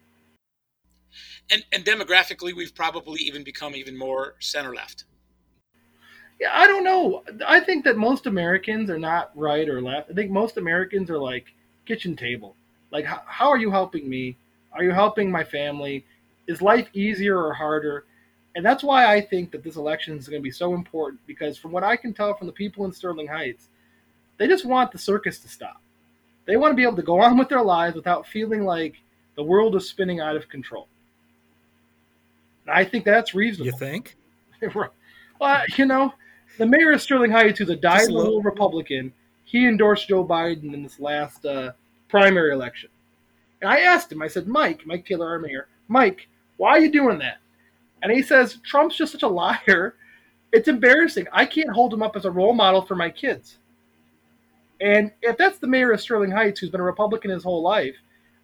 [1.50, 5.04] And, and demographically, we've probably even become even more center left.
[6.40, 7.24] Yeah, I don't know.
[7.46, 10.10] I think that most Americans are not right or left.
[10.10, 11.46] I think most Americans are like
[11.86, 12.54] kitchen table.
[12.90, 14.36] Like, how, how are you helping me?
[14.72, 16.04] Are you helping my family?
[16.46, 18.04] Is life easier or harder?
[18.54, 21.58] And that's why I think that this election is going to be so important because,
[21.58, 23.68] from what I can tell from the people in Sterling Heights,
[24.38, 25.80] they just want the circus to stop.
[26.46, 28.94] They want to be able to go on with their lives without feeling like
[29.34, 30.88] the world is spinning out of control.
[32.68, 33.66] I think that's reasonable.
[33.66, 34.16] You think?
[35.40, 36.12] well, you know,
[36.58, 39.12] the mayor of Sterling Heights, who's a dyed-little Republican,
[39.44, 41.72] he endorsed Joe Biden in this last uh,
[42.08, 42.90] primary election.
[43.60, 46.90] And I asked him, I said, Mike, Mike Taylor, our mayor, Mike, why are you
[46.90, 47.38] doing that?
[48.02, 49.94] And he says, Trump's just such a liar.
[50.52, 51.26] It's embarrassing.
[51.32, 53.58] I can't hold him up as a role model for my kids.
[54.80, 57.96] And if that's the mayor of Sterling Heights, who's been a Republican his whole life,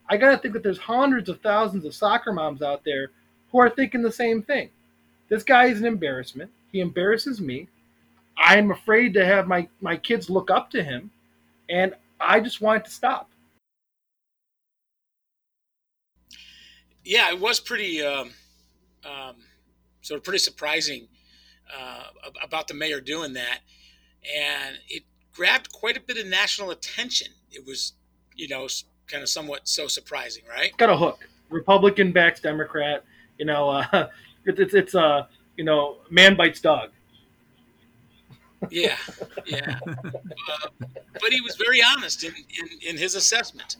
[0.09, 3.11] I got to think that there's hundreds of thousands of soccer moms out there
[3.53, 4.71] who are thinking the same thing.
[5.29, 6.51] This guy is an embarrassment.
[6.73, 7.69] He embarrasses me.
[8.37, 11.11] I'm afraid to have my, my kids look up to him.
[11.71, 13.31] And I just want it to stop.
[17.05, 18.03] Yeah, it was pretty.
[18.03, 18.33] Um
[19.05, 19.37] um,
[20.01, 21.09] sort of pretty surprising
[21.77, 22.05] uh,
[22.43, 23.61] about the mayor doing that,
[24.37, 27.29] and it grabbed quite a bit of national attention.
[27.51, 27.95] It was,
[28.35, 28.69] you know,
[29.07, 30.77] kind of somewhat so surprising, right?
[30.77, 31.29] Got a hook.
[31.51, 33.05] Republican backs Democrat.
[33.43, 34.09] You know, uh,
[34.47, 35.27] it's it's, it's uh,
[35.57, 36.91] you know, man bites dog.
[38.71, 38.97] yeah,
[39.45, 39.81] yeah.
[39.87, 40.69] Uh,
[41.15, 43.77] but he was very honest in, in, in his assessment.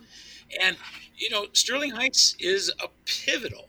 [0.61, 0.77] And,
[1.17, 3.69] you know, Sterling Heights is a pivotal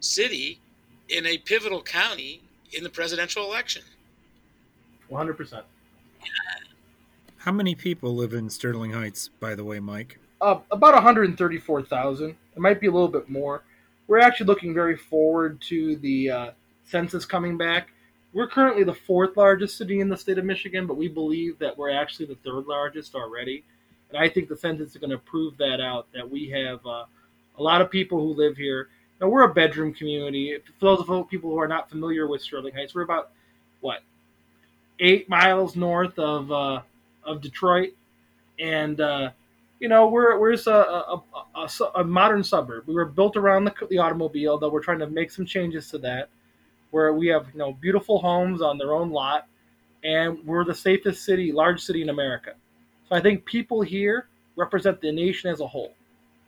[0.00, 0.60] city
[1.08, 2.42] in a pivotal county
[2.72, 3.82] in the presidential election.
[5.10, 5.62] 100%.
[7.38, 10.18] How many people live in Sterling Heights, by the way, Mike?
[10.40, 12.30] Uh, about 134,000.
[12.30, 13.62] It might be a little bit more.
[14.06, 16.50] We're actually looking very forward to the uh,
[16.84, 17.88] census coming back.
[18.32, 21.76] We're currently the fourth largest city in the state of Michigan, but we believe that
[21.76, 23.64] we're actually the third largest already.
[24.10, 27.04] And I think the census is going to prove that out that we have uh,
[27.58, 28.88] a lot of people who live here
[29.20, 30.58] now, we're a bedroom community.
[30.78, 33.30] For those of people who are not familiar with Sterling Heights, we're about
[33.80, 34.00] what
[35.00, 36.82] eight miles north of uh,
[37.24, 37.94] of Detroit,
[38.58, 39.30] and uh,
[39.80, 41.22] you know we're we're a, a,
[41.54, 42.84] a, a, modern suburb.
[42.86, 45.98] We were built around the, the automobile, though we're trying to make some changes to
[45.98, 46.28] that,
[46.90, 49.46] where we have you know beautiful homes on their own lot,
[50.04, 52.54] and we're the safest city, large city in America.
[53.08, 55.92] So I think people here represent the nation as a whole.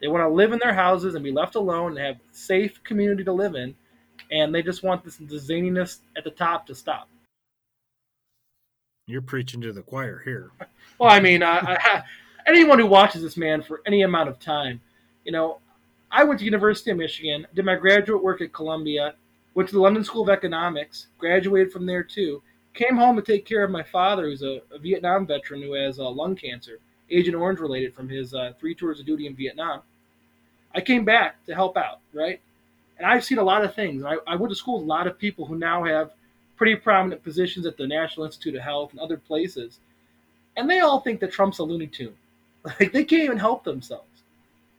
[0.01, 3.24] They want to live in their houses and be left alone and have safe community
[3.24, 3.74] to live in,
[4.31, 7.09] and they just want this zaniness at the top to stop.
[9.07, 10.51] You're preaching to the choir here.
[10.99, 12.03] well, I mean, uh, I,
[12.49, 14.81] anyone who watches this man for any amount of time,
[15.25, 15.59] you know,
[16.11, 19.15] I went to University of Michigan, did my graduate work at Columbia,
[19.55, 22.43] went to the London School of Economics, graduated from there too,
[22.79, 25.99] Came home to take care of my father, who's a, a Vietnam veteran who has
[25.99, 26.79] uh, lung cancer,
[27.11, 29.83] Agent Orange related from his uh, three tours of duty in Vietnam.
[30.73, 32.41] I came back to help out, right?
[32.97, 34.05] And I've seen a lot of things.
[34.05, 36.13] I, I went to school with a lot of people who now have
[36.57, 39.81] pretty prominent positions at the National Institute of Health and other places.
[40.57, 42.15] And they all think that Trump's a Looney Tune.
[42.65, 44.23] Like they can't even help themselves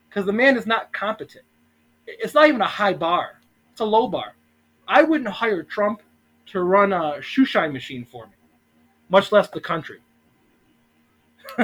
[0.08, 1.44] because the man is not competent.
[2.06, 3.40] It's not even a high bar,
[3.72, 4.34] it's a low bar.
[4.86, 6.02] I wouldn't hire Trump
[6.46, 8.32] to run a shoe shine machine for me,
[9.08, 10.00] much less the country.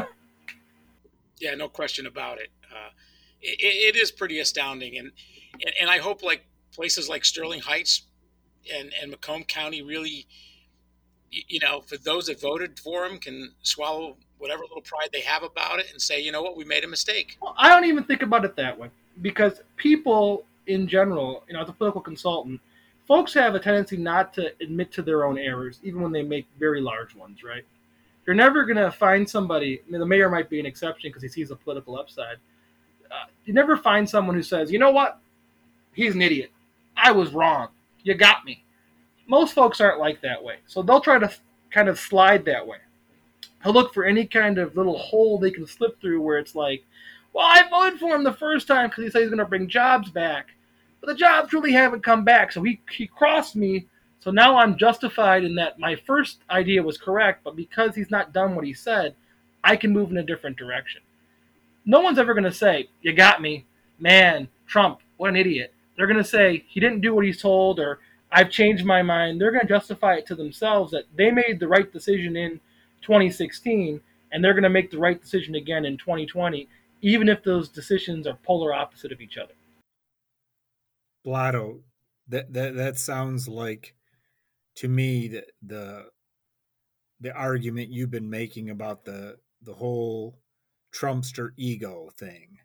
[1.41, 2.51] yeah, no question about it.
[2.71, 2.91] Uh,
[3.43, 3.95] it.
[3.95, 5.11] It is pretty astounding, and
[5.81, 8.03] and I hope like places like Sterling Heights
[8.73, 10.27] and and Macomb County really,
[11.31, 15.43] you know, for those that voted for him, can swallow whatever little pride they have
[15.43, 17.37] about it and say, you know what, we made a mistake.
[17.41, 18.91] Well, I don't even think about it that way
[19.23, 22.61] because people in general, you know, as a political consultant,
[23.07, 26.47] folks have a tendency not to admit to their own errors, even when they make
[26.59, 27.65] very large ones, right?
[28.27, 31.23] You're never going to find somebody, I mean, the mayor might be an exception because
[31.23, 32.37] he sees a political upside.
[33.11, 35.21] Uh, you never find someone who says, you know what?
[35.93, 36.51] He's an idiot.
[36.97, 37.69] I was wrong.
[38.03, 38.65] You got me.
[39.29, 40.57] Most folks aren't like that way.
[40.67, 41.33] So they'll try to
[41.71, 42.79] kind of slide that way.
[43.63, 46.85] They'll look for any kind of little hole they can slip through where it's like,
[47.33, 49.69] well, I voted for him the first time because he said he's going to bring
[49.69, 50.49] jobs back.
[51.01, 52.53] But the jobs really haven't come back.
[52.53, 53.87] So he, he crossed me.
[54.21, 57.45] So now I'm justified in that my first idea was correct.
[57.45, 59.15] But because he's not done what he said,
[59.63, 61.03] I can move in a different direction.
[61.85, 63.67] No one's ever going to say, You got me.
[63.99, 65.73] Man, Trump, what an idiot.
[65.97, 67.99] They're going to say, He didn't do what he's told, or
[68.31, 69.41] I've changed my mind.
[69.41, 72.61] They're going to justify it to themselves that they made the right decision in
[73.07, 74.01] 2016
[74.33, 76.69] and they're going to make the right decision again in 2020,
[77.01, 79.55] even if those decisions are polar opposite of each other.
[81.25, 81.81] Blotto,
[82.29, 83.95] that that that sounds like
[84.77, 86.07] to me the the
[87.21, 90.39] the argument you've been making about the the whole
[90.95, 92.59] Trumpster ego thing.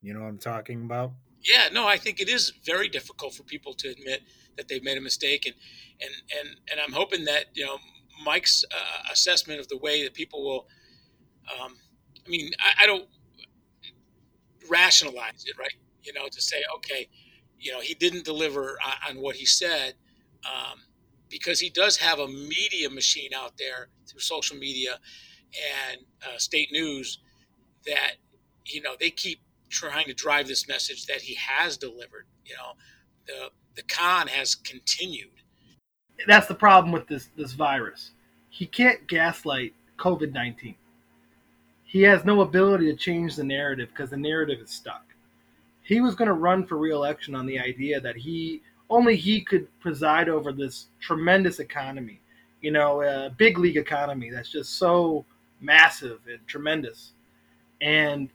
[0.00, 1.12] You know what I'm talking about?
[1.42, 4.22] Yeah, no, I think it is very difficult for people to admit
[4.56, 5.54] that they've made a mistake, and
[6.00, 7.78] and and and I'm hoping that you know
[8.24, 10.66] Mike's uh, assessment of the way that people will.
[11.60, 11.76] Um,
[12.24, 13.06] I mean, I, I don't
[14.70, 15.72] rationalize it, right?
[16.02, 17.08] You know, to say, okay,
[17.58, 19.94] you know, he didn't deliver on, on what he said,
[20.44, 20.80] um,
[21.28, 24.98] because he does have a media machine out there through social media
[25.90, 27.18] and uh, state news
[27.86, 28.14] that
[28.66, 29.40] you know they keep
[29.70, 32.26] trying to drive this message that he has delivered.
[32.44, 32.72] You know,
[33.26, 35.41] the the con has continued.
[36.26, 38.12] That's the problem with this this virus.
[38.50, 40.76] He can't gaslight COVID nineteen.
[41.84, 45.04] He has no ability to change the narrative because the narrative is stuck.
[45.82, 49.68] He was going to run for reelection on the idea that he only he could
[49.80, 52.20] preside over this tremendous economy,
[52.60, 55.24] you know, a big league economy that's just so
[55.60, 57.12] massive and tremendous.
[57.80, 58.28] And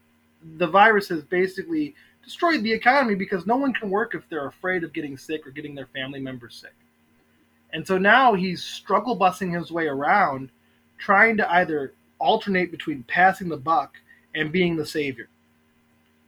[0.58, 4.84] the virus has basically destroyed the economy because no one can work if they're afraid
[4.84, 6.76] of getting sick or getting their family members sick.
[7.74, 10.50] And so now he's struggle busing his way around,
[10.98, 13.96] trying to either alternate between passing the buck
[14.36, 15.28] and being the savior.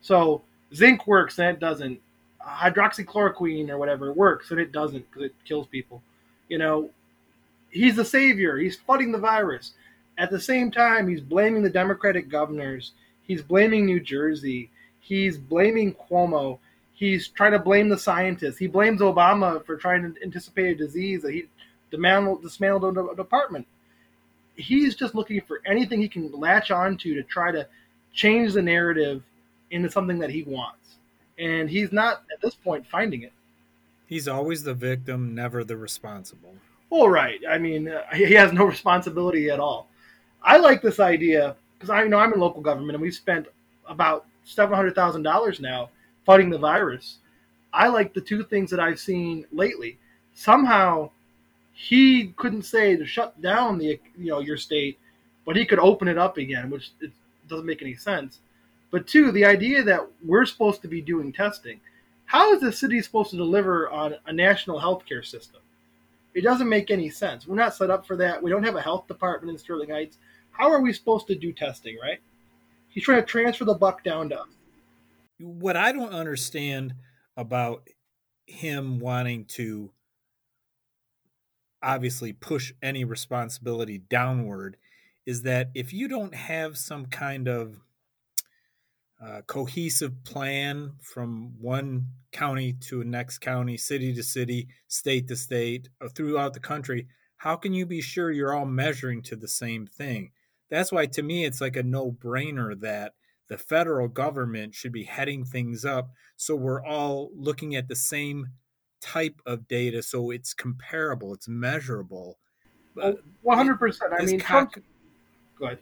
[0.01, 0.41] So
[0.73, 1.99] zinc works and it doesn't.
[2.45, 6.01] Hydroxychloroquine or whatever works and it doesn't because it kills people.
[6.47, 6.89] You know,
[7.69, 8.57] he's the savior.
[8.57, 9.73] He's fighting the virus.
[10.17, 12.93] At the same time, he's blaming the Democratic governors
[13.29, 14.71] He's blaming New Jersey.
[15.01, 16.57] He's blaming Cuomo.
[16.99, 18.57] He's trying to blame the scientists.
[18.57, 21.45] He blames Obama for trying to anticipate a disease that he
[21.91, 23.65] dismantled, dismantled a department.
[24.57, 27.65] He's just looking for anything he can latch onto to try to
[28.11, 29.23] change the narrative
[29.71, 30.97] into something that he wants.
[31.37, 33.31] And he's not, at this point, finding it.
[34.05, 36.53] He's always the victim, never the responsible.
[36.89, 37.39] Well, right.
[37.49, 39.87] I mean, uh, he has no responsibility at all.
[40.43, 43.47] I like this idea because I know I'm in local government and we've spent
[43.87, 45.91] about seven hundred thousand dollars now
[46.25, 47.17] fighting the virus.
[47.73, 49.97] I like the two things that I've seen lately.
[50.33, 51.11] Somehow,
[51.73, 54.99] he couldn't say to shut down the you know your state,
[55.45, 57.11] but he could open it up again, which it
[57.47, 58.39] doesn't make any sense.
[58.91, 61.79] But two, the idea that we're supposed to be doing testing.
[62.25, 65.61] How is the city supposed to deliver on a national healthcare system?
[66.35, 67.47] It doesn't make any sense.
[67.47, 68.41] We're not set up for that.
[68.41, 70.17] We don't have a health department in Sterling Heights
[70.59, 72.19] how are we supposed to do testing, right?
[72.89, 74.47] He's trying to transfer the buck down to us.
[75.39, 76.95] What I don't understand
[77.37, 77.87] about
[78.45, 79.91] him wanting to
[81.81, 84.77] obviously push any responsibility downward
[85.25, 87.77] is that if you don't have some kind of
[89.23, 95.35] uh, cohesive plan from one county to a next county, city to city, state to
[95.35, 99.47] state, uh, throughout the country, how can you be sure you're all measuring to the
[99.47, 100.31] same thing?
[100.69, 103.13] That's why to me it's like a no-brainer that
[103.49, 108.47] the federal government should be heading things up so we're all looking at the same
[109.01, 112.37] type of data so it's comparable, it's measurable.
[113.01, 114.13] Oh, one hundred percent.
[114.17, 114.73] I mean, Trump.
[115.57, 115.79] Go ahead.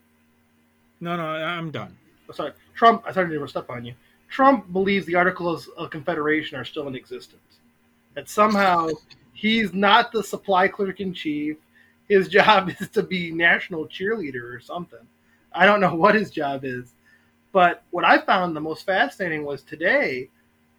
[1.00, 1.96] No, no, I'm done.
[2.30, 3.04] Oh, sorry, Trump.
[3.06, 3.94] I started to step on you.
[4.30, 7.60] Trump believes the Articles of Confederation are still in existence.
[8.14, 8.90] That somehow
[9.34, 11.58] he's not the supply clerk in chief.
[12.10, 15.00] His job is to be national cheerleader or something.
[15.54, 16.94] I don't know what his job is.
[17.52, 20.30] But what I found the most fascinating was today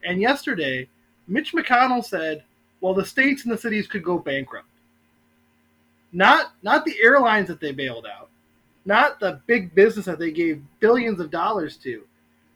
[0.04, 0.88] and yesterday,
[1.26, 2.44] Mitch McConnell said,
[2.80, 4.68] well, the states and the cities could go bankrupt.
[6.12, 8.30] Not not the airlines that they bailed out,
[8.84, 12.04] not the big business that they gave billions of dollars to,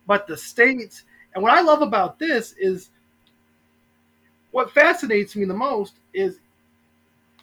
[0.06, 1.02] but the states.
[1.34, 2.90] And what I love about this is
[4.52, 6.38] what fascinates me the most is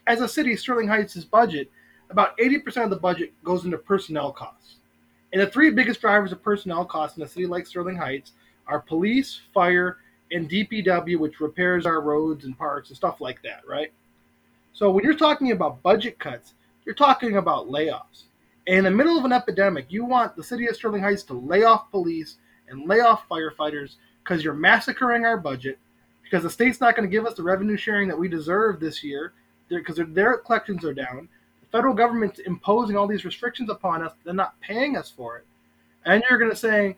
[0.08, 1.70] as a city, Sterling Heights' budget,
[2.10, 4.78] about 80% of the budget goes into personnel costs.
[5.32, 8.32] And the three biggest drivers of personnel costs in a city like Sterling Heights
[8.68, 9.98] are police, fire,
[10.32, 13.92] and DPW, which repairs our roads and parks and stuff like that, right?
[14.74, 16.54] So when you're talking about budget cuts,
[16.86, 18.24] you're talking about layoffs.
[18.68, 21.34] And in the middle of an epidemic, you want the city of Sterling Heights to
[21.34, 25.80] lay off police and lay off firefighters because you're massacring our budget,
[26.24, 29.04] because the state's not going to give us the revenue sharing that we deserve this
[29.04, 29.34] year,
[29.70, 31.28] because their, their collections are down.
[31.72, 34.14] Federal government's imposing all these restrictions upon us.
[34.24, 35.46] They're not paying us for it.
[36.06, 36.98] And you're going to say,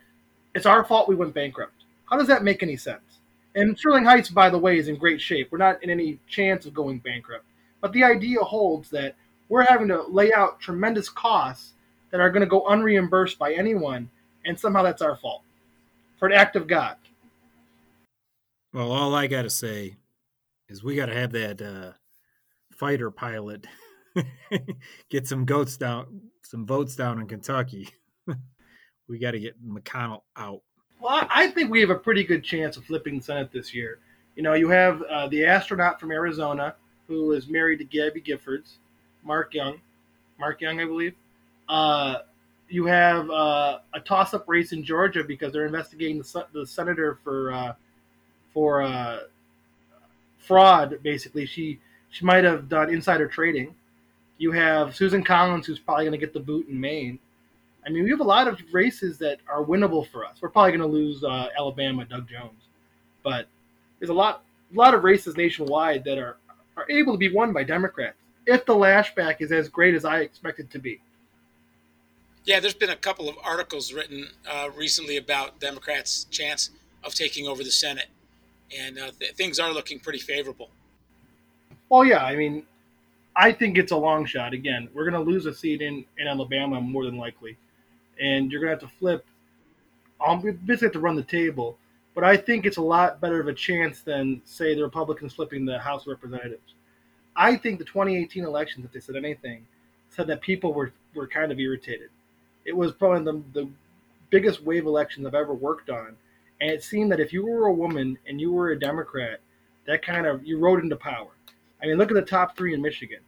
[0.56, 1.84] it's our fault we went bankrupt.
[2.10, 3.20] How does that make any sense?
[3.56, 5.52] And Sterling Heights, by the way, is in great shape.
[5.52, 7.46] We're not in any chance of going bankrupt.
[7.82, 9.16] But the idea holds that
[9.50, 11.74] we're having to lay out tremendous costs
[12.12, 14.10] that are going to go unreimbursed by anyone,
[14.46, 15.42] and somehow that's our fault
[16.18, 16.96] for an act of God.
[18.74, 19.98] Well, all I got to say
[20.70, 21.92] is we got to have that uh,
[22.72, 23.66] fighter pilot
[25.10, 27.90] get some goats down, some votes down in Kentucky.
[29.08, 30.62] we got to get McConnell out.
[31.00, 34.00] Well, I think we have a pretty good chance of flipping the Senate this year.
[34.36, 36.76] You know, you have uh, the astronaut from Arizona
[37.08, 38.74] who is married to Gabby Giffords,
[39.24, 39.82] Mark Young,
[40.40, 41.16] Mark Young, I believe.
[41.68, 42.20] Uh,
[42.70, 47.52] you have uh, a toss-up race in Georgia because they're investigating the, the senator for
[47.52, 47.74] uh,
[48.54, 49.20] for uh,
[50.38, 51.00] fraud.
[51.04, 53.76] Basically, she she might have done insider trading.
[54.42, 57.20] You have Susan Collins, who's probably going to get the boot in Maine.
[57.86, 60.38] I mean, we have a lot of races that are winnable for us.
[60.42, 62.64] We're probably going to lose uh, Alabama, Doug Jones,
[63.22, 63.46] but
[64.00, 66.38] there's a lot, a lot of races nationwide that are
[66.76, 68.18] are able to be won by Democrats
[68.48, 71.00] if the lashback is as great as I expect it to be.
[72.46, 76.72] Yeah, there's been a couple of articles written uh, recently about Democrats' chance
[77.04, 78.08] of taking over the Senate,
[78.76, 80.72] and uh, th- things are looking pretty favorable.
[81.90, 82.66] Well, yeah, I mean,
[83.36, 84.54] I think it's a long shot.
[84.54, 87.58] Again, we're going to lose a seat in, in Alabama more than likely,
[88.20, 89.26] and you're going to have to flip.
[90.26, 91.78] Um, basically have to run the table,
[92.14, 95.66] but I think it's a lot better of a chance than, say, the Republicans flipping
[95.66, 96.76] the House of Representatives.
[97.36, 99.66] I think the 2018 elections, if they said anything,
[100.10, 102.10] said that people were, were kind of irritated.
[102.66, 103.70] It was probably the, the
[104.30, 106.16] biggest wave election I've ever worked on.
[106.60, 109.40] And it seemed that if you were a woman and you were a Democrat,
[109.88, 111.32] that kind of, you rode into power.
[111.82, 113.20] I mean, look at the top three in Michigan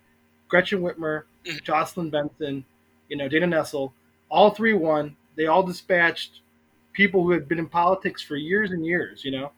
[0.47, 1.57] Gretchen Whitmer, mm-hmm.
[1.63, 2.63] Jocelyn Benson,
[3.09, 3.91] you know, Dana Nessel.
[4.29, 5.15] All three won.
[5.35, 6.41] They all dispatched
[6.93, 9.51] people who had been in politics for years and years, you know,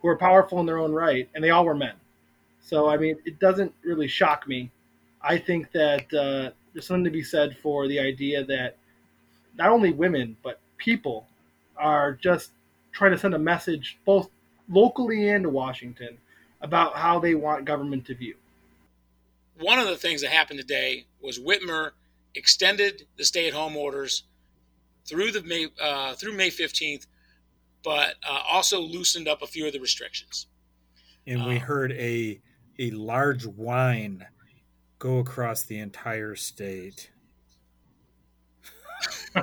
[0.00, 1.94] who are powerful in their own right, and they all were men.
[2.60, 4.70] So, I mean, it doesn't really shock me.
[5.22, 8.76] I think that uh, there's something to be said for the idea that
[9.56, 11.26] not only women, but people
[11.76, 12.52] are just
[12.92, 14.28] trying to send a message both
[14.68, 16.18] locally and to Washington
[16.60, 18.34] about how they want government to view.
[19.58, 21.90] One of the things that happened today was Whitmer
[22.34, 24.24] extended the stay-at-home orders
[25.06, 27.06] through the May uh, through May fifteenth,
[27.82, 30.46] but uh, also loosened up a few of the restrictions.
[31.26, 32.40] And we um, heard a
[32.78, 34.26] a large whine
[34.98, 37.10] go across the entire state.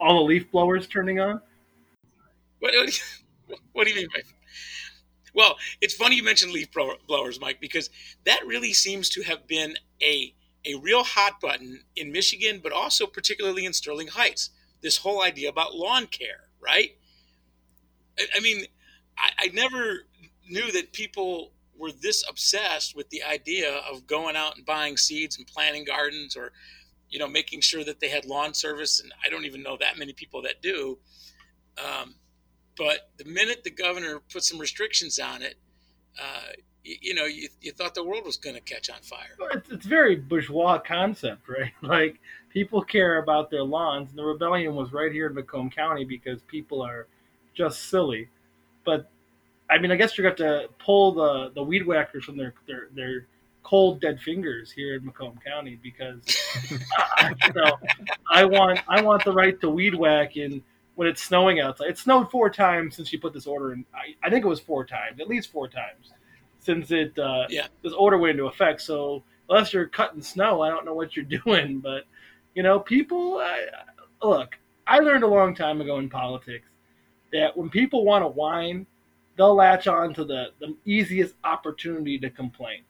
[0.00, 1.40] All the leaf blowers turning on.
[2.60, 2.72] What,
[3.72, 4.22] what do you mean by?
[5.34, 7.90] Well, it's funny you mentioned leaf blowers, Mike, because
[8.24, 10.34] that really seems to have been a
[10.66, 14.50] a real hot button in Michigan, but also particularly in Sterling Heights.
[14.82, 16.96] This whole idea about lawn care, right?
[18.18, 18.64] I, I mean,
[19.16, 20.04] I, I never
[20.48, 25.38] knew that people were this obsessed with the idea of going out and buying seeds
[25.38, 26.52] and planting gardens or
[27.08, 29.98] you know making sure that they had lawn service and i don't even know that
[29.98, 30.98] many people that do
[31.78, 32.14] um,
[32.76, 35.56] but the minute the governor put some restrictions on it,
[36.20, 36.52] uh,
[36.84, 39.36] you, you know, you, you thought the world was going to catch on fire.
[39.52, 41.72] It's, it's very bourgeois concept, right?
[41.82, 42.18] Like
[42.50, 44.10] people care about their lawns.
[44.10, 47.06] And the rebellion was right here in Macomb County because people are
[47.54, 48.28] just silly.
[48.84, 49.10] But
[49.68, 52.36] I mean, I guess you're going to have to pull the, the weed whackers from
[52.36, 53.26] their, their, their
[53.62, 56.18] cold dead fingers here in Macomb County because
[56.98, 57.78] I, you know,
[58.30, 60.62] I want I want the right to weed whack in
[61.00, 61.88] when it's snowing outside.
[61.88, 63.86] It snowed four times since you put this order in.
[63.94, 66.12] I, I think it was four times, at least four times,
[66.58, 67.68] since it uh, Yeah.
[67.80, 68.82] this order went into effect.
[68.82, 71.78] So unless you're cutting snow, I don't know what you're doing.
[71.78, 72.04] But
[72.54, 73.64] you know, people I,
[74.22, 74.58] look.
[74.86, 76.68] I learned a long time ago in politics
[77.32, 78.86] that when people want to whine,
[79.38, 82.82] they'll latch on to the, the easiest opportunity to complain.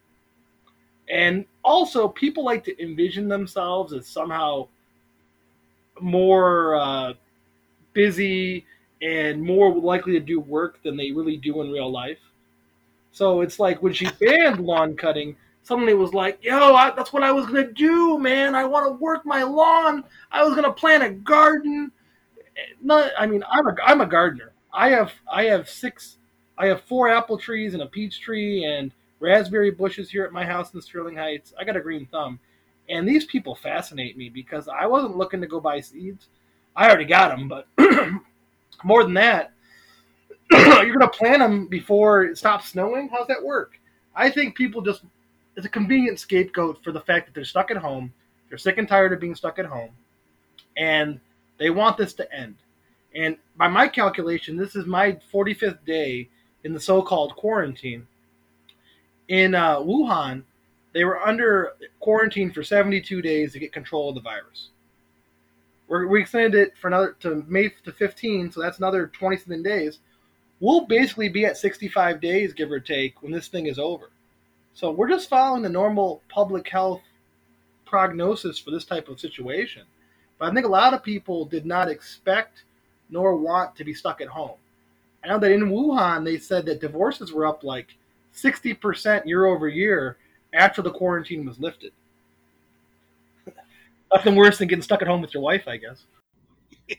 [1.09, 4.67] And also, people like to envision themselves as somehow
[6.01, 7.13] more uh,
[7.93, 8.67] busy
[9.03, 12.19] and more likely to do work than they really do in real life.
[13.13, 17.23] So it's like when she banned lawn cutting, suddenly was like, yo, I, that's what
[17.23, 18.55] I was going to do, man.
[18.55, 20.05] I want to work my lawn.
[20.31, 21.93] I was going to plant a garden.
[22.83, 24.53] Not, I mean, I'm a, I'm a gardener.
[24.73, 26.19] I have I have six,
[26.57, 30.45] I have four apple trees and a peach tree and raspberry bushes here at my
[30.45, 31.53] house in Sterling Heights.
[31.59, 32.39] I got a green thumb,
[32.89, 36.29] and these people fascinate me because I wasn't looking to go buy seeds.
[36.81, 37.69] I already got them, but
[38.85, 39.53] more than that,
[40.51, 43.11] you're going to plant them before it stops snowing.
[43.13, 43.79] How's that work?
[44.17, 45.03] I think people just
[45.57, 48.15] it's a convenient scapegoat for the fact that they're stuck at home.
[48.49, 49.91] They're sick and tired of being stuck at home,
[50.75, 51.21] and
[51.59, 52.57] they want this to end.
[53.15, 56.31] And by my calculation, this is my 45th day
[56.65, 58.07] in the so-called quarantine.
[59.29, 60.45] In uh, Wuhan,
[60.95, 64.71] they were under quarantine for 72 days to get control of the virus.
[65.91, 69.99] We're, we extended it for another to May to 15, so that's another 27 days.
[70.61, 74.11] We'll basically be at 65 days, give or take, when this thing is over.
[74.73, 77.03] So we're just following the normal public health
[77.85, 79.83] prognosis for this type of situation.
[80.39, 82.63] But I think a lot of people did not expect
[83.11, 84.59] nor want to be stuck at home.
[85.25, 87.97] I know that in Wuhan, they said that divorces were up like
[88.33, 90.19] 60% year over year
[90.53, 91.93] after the quarantine was lifted.
[94.13, 96.05] Nothing worse than getting stuck at home with your wife, I guess.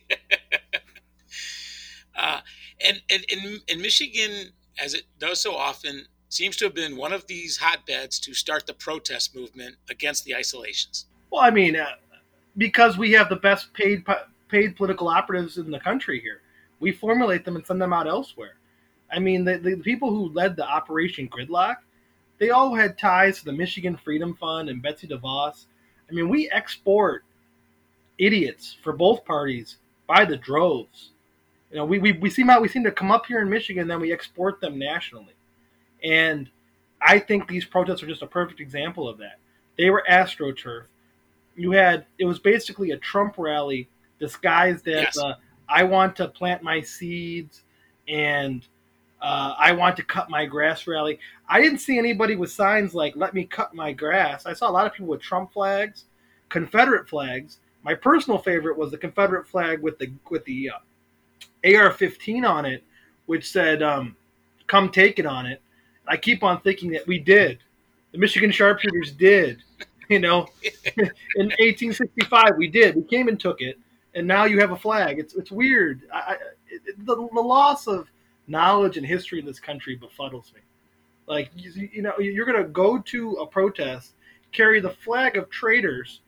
[2.14, 2.40] Uh,
[2.86, 7.58] and, and Michigan, as it does so often, seems to have been one of these
[7.58, 11.06] hotbeds to start the protest movement against the isolations.
[11.32, 11.86] Well, I mean, uh,
[12.58, 14.06] because we have the best paid
[14.50, 16.42] paid political operatives in the country here,
[16.80, 18.56] we formulate them and send them out elsewhere.
[19.12, 21.78] I mean, the, the people who led the Operation Gridlock,
[22.38, 25.66] they all had ties to the Michigan Freedom Fund and Betsy DeVos.
[26.12, 27.24] I mean, we export
[28.18, 31.12] idiots for both parties by the droves.
[31.72, 33.88] You know, we, we, we seem out we seem to come up here in Michigan,
[33.88, 35.34] then we export them nationally.
[36.04, 36.50] And
[37.02, 39.40] I think these protests are just a perfect example of that.
[39.78, 40.84] They were astroturf.
[41.56, 43.88] You had it was basically a Trump rally
[44.20, 45.18] disguised as Yes.
[45.18, 45.36] uh,
[45.70, 47.64] I want to plant my seeds
[48.08, 48.68] and
[49.22, 51.20] uh, I want to cut my grass rally.
[51.48, 54.72] I didn't see anybody with signs like "Let me cut my grass." I saw a
[54.72, 56.06] lot of people with Trump flags,
[56.50, 57.60] Confederate flags.
[57.84, 60.80] My personal favorite was the Confederate flag with the with the uh,
[61.64, 62.84] AR-15 on it,
[63.28, 64.16] which said um,
[64.66, 65.62] "Come take it" on it.
[66.08, 67.60] I keep on thinking that we did.
[68.14, 69.64] The Michigan sharpshooters did.
[70.10, 70.46] You know,
[70.98, 71.06] in
[71.38, 72.98] 1865 we did.
[72.98, 73.80] We came and took it,
[74.14, 75.20] and now you have a flag.
[75.20, 76.02] It's it's weird.
[76.14, 76.38] I, I,
[77.06, 78.10] the, the loss of
[78.48, 80.62] knowledge and history in this country befuddles me.
[81.28, 84.14] Like you, you know, you're going to go to a protest,
[84.52, 86.22] carry the flag of traitors,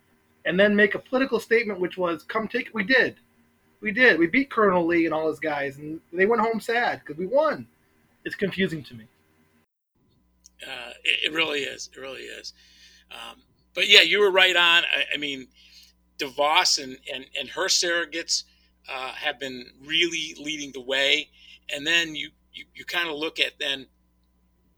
[0.45, 3.17] and then make a political statement, which was, "Come take it." We did,
[3.81, 4.17] we did.
[4.17, 7.25] We beat Colonel Lee and all his guys, and they went home sad because we
[7.25, 7.67] won.
[8.23, 9.05] It's confusing to me.
[10.65, 11.89] Uh, it, it really is.
[11.93, 12.53] It really is.
[13.11, 13.41] Um,
[13.73, 14.83] but yeah, you were right on.
[14.83, 15.47] I, I mean,
[16.17, 18.43] DeVos and, and, and her surrogates
[18.89, 21.29] uh, have been really leading the way.
[21.73, 23.87] And then you, you, you kind of look at then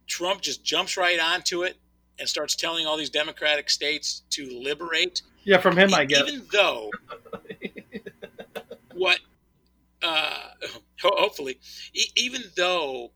[0.08, 1.78] Trump just jumps right onto it
[2.20, 5.22] and starts telling all these Democratic states to liberate.
[5.44, 6.24] Yeah, from him, I guess.
[6.28, 6.90] Even though
[8.94, 9.20] what,
[10.02, 10.50] uh,
[11.02, 11.60] ho- hopefully,
[11.94, 13.12] e- even though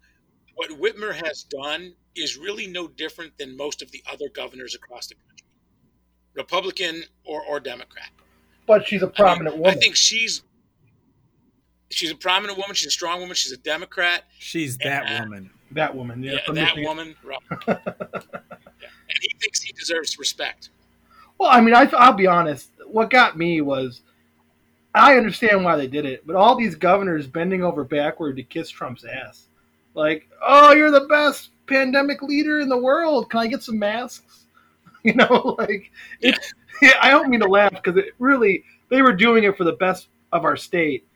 [0.56, 5.08] what Whitmer has done is really no different than most of the other governors across
[5.08, 5.48] the country,
[6.36, 8.10] Republican or, or Democrat.
[8.68, 9.72] But she's a I mean, prominent woman.
[9.72, 10.44] I think she's
[12.00, 12.74] she's a prominent woman.
[12.76, 13.36] She's a strong woman.
[13.36, 14.24] She's a Democrat.
[14.40, 15.24] She's that Yeah.
[15.24, 15.50] woman.
[15.72, 16.84] that woman, yeah, Yeah, that Michigan.
[16.86, 17.16] woman.
[17.24, 17.38] right.
[17.68, 17.78] yeah.
[17.86, 20.70] And he thinks he deserves respect.
[21.38, 22.72] Well, I mean, I, I'll be honest.
[22.88, 24.02] What got me was
[24.96, 28.70] I understand why they did it, but all these governors bending over backward to kiss
[28.70, 29.48] Trump's ass,
[29.94, 33.30] like, "Oh, you're the best pandemic leader in the world.
[33.30, 34.46] Can I get some masks?
[35.04, 36.54] You know, like it's.
[36.82, 36.92] Yeah.
[37.02, 40.10] I don't mean to laugh because it really they were doing it for the best
[40.34, 41.08] of our state,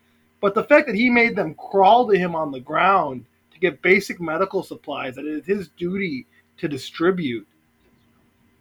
[0.43, 3.23] but the fact that he made them crawl to him on the ground
[3.53, 6.27] to get basic medical supplies that it is his duty
[6.57, 7.47] to distribute.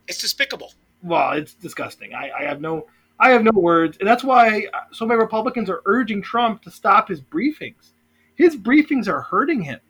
[0.06, 0.74] It's despicable.
[1.02, 2.14] Well, it's disgusting.
[2.14, 2.86] I, I have no
[3.18, 7.08] I have no words, and that's why so many Republicans are urging Trump to stop
[7.08, 7.90] his briefings.
[8.36, 9.80] His briefings are hurting him.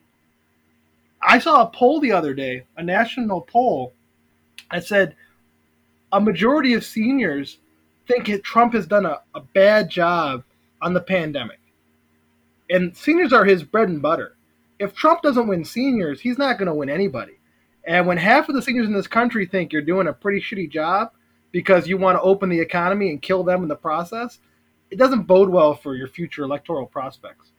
[1.20, 3.92] I saw a poll the other day, a national poll,
[4.70, 5.14] that said
[6.10, 7.58] a majority of seniors
[8.08, 10.42] think Trump has done a, a bad job
[10.80, 11.58] on the pandemic.
[12.72, 14.36] And seniors are his bread and butter.
[14.78, 17.34] If Trump doesn't win seniors, he's not going to win anybody.
[17.86, 20.70] And when half of the seniors in this country think you're doing a pretty shitty
[20.70, 21.10] job
[21.52, 24.38] because you want to open the economy and kill them in the process,
[24.90, 27.50] it doesn't bode well for your future electoral prospects.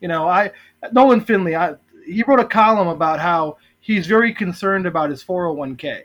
[0.00, 0.52] You know, I
[0.92, 1.74] Nolan Finley, I,
[2.06, 6.02] he wrote a column about how he's very concerned about his 401k.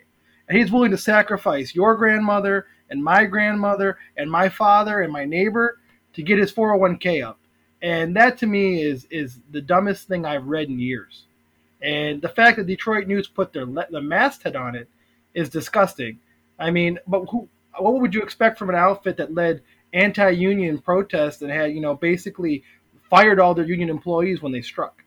[0.49, 5.25] And he's willing to sacrifice your grandmother and my grandmother and my father and my
[5.25, 5.77] neighbor
[6.13, 7.39] to get his 401k up.
[7.81, 11.25] And that to me is is the dumbest thing I've read in years.
[11.81, 14.87] And the fact that Detroit News put their the masthead on it
[15.33, 16.19] is disgusting.
[16.57, 17.49] I mean, but who?
[17.77, 21.95] What would you expect from an outfit that led anti-union protests and had you know
[21.95, 22.63] basically
[23.09, 25.03] fired all their union employees when they struck?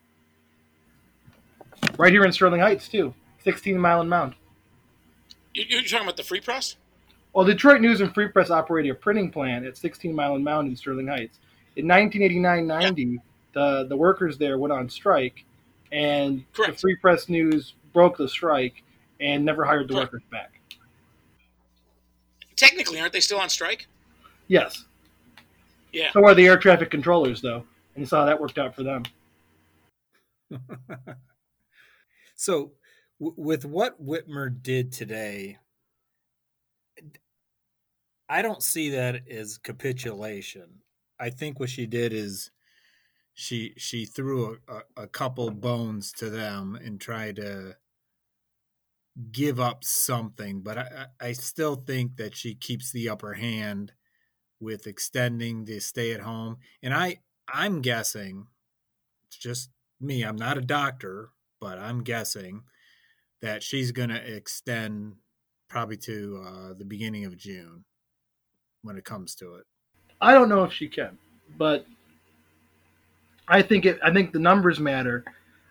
[1.97, 4.35] Right here in Sterling Heights too, 16 Mile and Mound.
[5.53, 6.75] You're talking about the Free Press?
[7.33, 10.67] Well, Detroit News and Free Press operated a printing plant at 16 Mile and Mound
[10.69, 11.39] in Sterling Heights.
[11.75, 13.17] In 1989-90,
[13.53, 15.45] the the workers there went on strike,
[15.91, 16.73] and Correct.
[16.73, 18.83] the Free Press News broke the strike
[19.19, 20.13] and never hired the Correct.
[20.13, 20.59] workers back.
[22.55, 23.87] Technically, aren't they still on strike?
[24.47, 24.85] Yes.
[25.93, 26.11] Yeah.
[26.13, 27.63] So are the air traffic controllers, though,
[27.95, 29.03] and you saw that worked out for them.
[32.35, 32.71] so,
[33.19, 35.57] w- with what Whitmer did today,
[38.29, 40.81] I don't see that as capitulation.
[41.19, 42.51] I think what she did is
[43.33, 47.77] she she threw a, a, a couple bones to them and tried to
[49.31, 53.93] give up something, but I, I still think that she keeps the upper hand
[54.59, 56.57] with extending the stay at home.
[56.83, 58.47] And I I'm guessing
[59.27, 59.69] it's just
[59.99, 62.63] me, I'm not a doctor, but I'm guessing
[63.41, 65.15] that she's going to extend
[65.69, 67.85] probably to uh, the beginning of June
[68.87, 69.65] when it comes to it.
[70.19, 71.17] I don't know if she can,
[71.57, 71.85] but
[73.47, 73.99] I think it.
[74.03, 75.23] I think the numbers matter.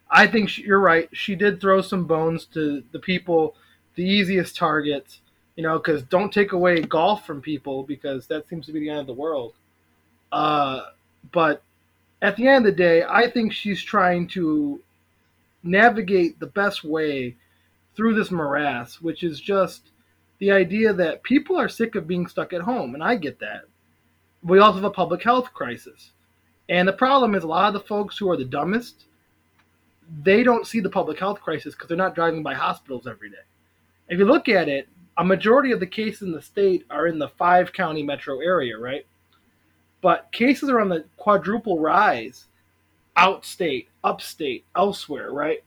[0.08, 1.08] I think she, you're right.
[1.12, 3.56] She did throw some bones to the people,
[3.96, 5.20] the easiest targets.
[5.56, 8.90] You know, because don't take away golf from people because that seems to be the
[8.90, 9.54] end of the world.
[10.30, 10.82] Uh,
[11.32, 11.62] but
[12.20, 14.80] at the end of the day, I think she's trying to
[15.62, 17.36] navigate the best way
[17.96, 19.90] through this morass, which is just
[20.38, 23.62] the idea that people are sick of being stuck at home, and I get that.
[24.42, 26.12] We also have a public health crisis.
[26.68, 29.04] And the problem is a lot of the folks who are the dumbest,
[30.22, 33.36] they don't see the public health crisis because they're not driving by hospitals every day.
[34.08, 37.18] If you look at it, a majority of the cases in the state are in
[37.18, 39.06] the five county metro area, right?
[40.02, 42.46] But cases are on the quadruple rise
[43.16, 45.64] outstate, upstate, elsewhere, right?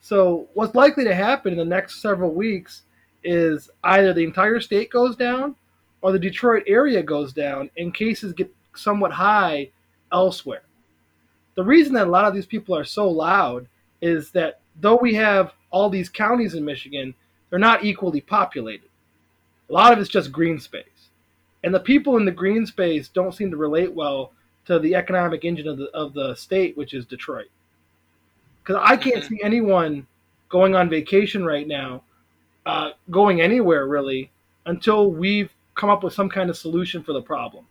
[0.00, 2.82] So what's likely to happen in the next several weeks
[3.26, 5.56] is either the entire state goes down
[6.00, 9.70] or the Detroit area goes down and cases get somewhat high
[10.12, 10.62] elsewhere.
[11.56, 13.66] The reason that a lot of these people are so loud
[14.00, 17.14] is that though we have all these counties in Michigan,
[17.50, 18.88] they're not equally populated.
[19.68, 21.08] A lot of it's just green space.
[21.64, 24.32] And the people in the green space don't seem to relate well
[24.66, 27.48] to the economic engine of the, of the state, which is Detroit.
[28.62, 29.34] Because I can't mm-hmm.
[29.34, 30.06] see anyone
[30.48, 32.02] going on vacation right now,
[32.66, 34.30] uh, going anywhere really,
[34.66, 37.64] until we've come up with some kind of solution for the problem.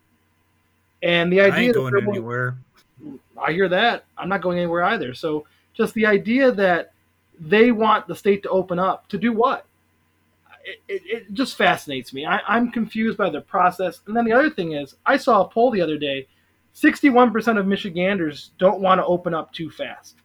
[1.04, 2.58] And the idea I ain't going anywhere.
[3.40, 4.06] I hear that.
[4.18, 5.14] I'm not going anywhere either.
[5.14, 6.94] So just the idea that
[7.38, 9.66] they want the state to open up to do what?
[10.64, 12.26] It, it, it just fascinates me.
[12.26, 14.00] I, am confused by the process.
[14.08, 16.28] And then the other thing is, I saw a poll the other day
[16.74, 20.16] 61% of Michiganders don't want to open up too fast.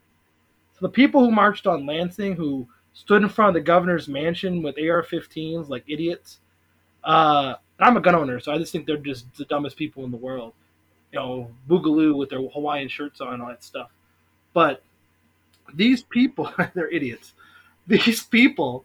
[0.74, 4.62] So the people who marched on Lansing, who stood in front of the governor's mansion
[4.62, 6.40] with AR 15s like idiots,
[7.04, 10.10] uh, I'm a gun owner, so I just think they're just the dumbest people in
[10.10, 10.52] the world
[11.12, 13.90] you know, boogaloo with their Hawaiian shirts on and all that stuff.
[14.52, 14.82] But
[15.74, 17.32] these people, they're idiots.
[17.86, 18.84] These people,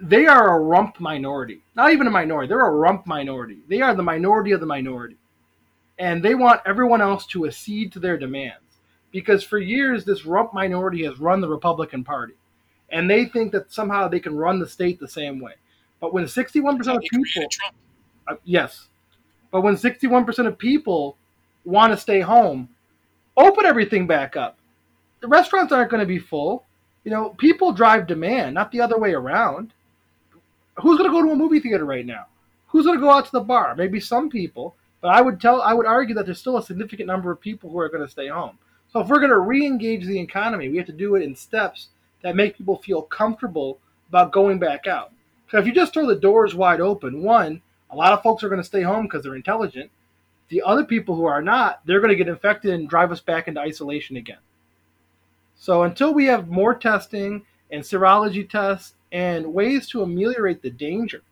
[0.00, 1.62] they are a rump minority.
[1.74, 3.58] Not even a minority, they're a rump minority.
[3.68, 5.16] They are the minority of the minority.
[5.98, 8.62] And they want everyone else to accede to their demands.
[9.10, 12.34] because for years this rump minority has run the Republican Party,
[12.90, 15.54] and they think that somehow they can run the state the same way.
[16.00, 17.48] But when 61% of people,
[18.26, 18.88] uh, yes,
[19.50, 21.16] but when 61% of people
[21.64, 22.68] want to stay home,
[23.36, 24.58] open everything back up.
[25.20, 26.64] The restaurants aren't going to be full.
[27.04, 29.72] You know, people drive demand, not the other way around.
[30.76, 32.26] Who's going to go to a movie theater right now?
[32.68, 33.74] Who's going to go out to the bar?
[33.74, 37.06] Maybe some people, but I would tell, I would argue that there's still a significant
[37.06, 38.58] number of people who are going to stay home.
[38.92, 41.88] So if we're going to re-engage the economy, we have to do it in steps
[42.22, 45.12] that make people feel comfortable about going back out.
[45.50, 48.48] So if you just throw the doors wide open, one, a lot of folks are
[48.48, 49.90] going to stay home because they're intelligent.
[50.48, 53.48] The other people who are not, they're going to get infected and drive us back
[53.48, 54.38] into isolation again.
[55.56, 61.22] So until we have more testing and serology tests and ways to ameliorate the danger,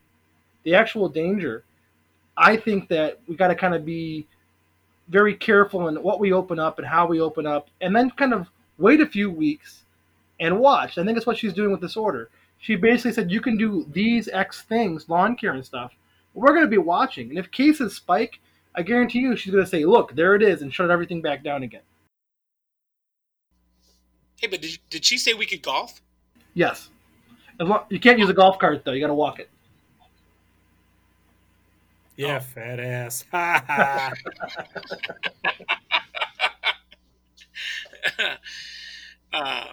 [0.65, 1.65] the actual danger,
[2.37, 4.27] I think that we got to kind of be
[5.09, 8.35] very careful in what we open up and how we open up, and then kind
[8.35, 9.85] of wait a few weeks
[10.41, 10.99] and watch.
[10.99, 12.31] I think that's what she's doing with this order.
[12.59, 15.93] She basically said you can do these X things, lawn care and stuff.
[16.35, 18.41] We're going to be watching, and if cases spike,
[18.75, 21.43] I guarantee you she's going to say, "Look, there it is," and shut everything back
[21.43, 21.83] down again.
[24.41, 26.03] Hey, but did, did she say we could golf?
[26.55, 26.91] Yes.
[27.59, 28.93] You can't use a golf cart though.
[28.93, 29.49] You got to walk it.
[32.17, 32.41] Yeah, oh.
[32.41, 33.25] fat ass.
[39.33, 39.65] uh,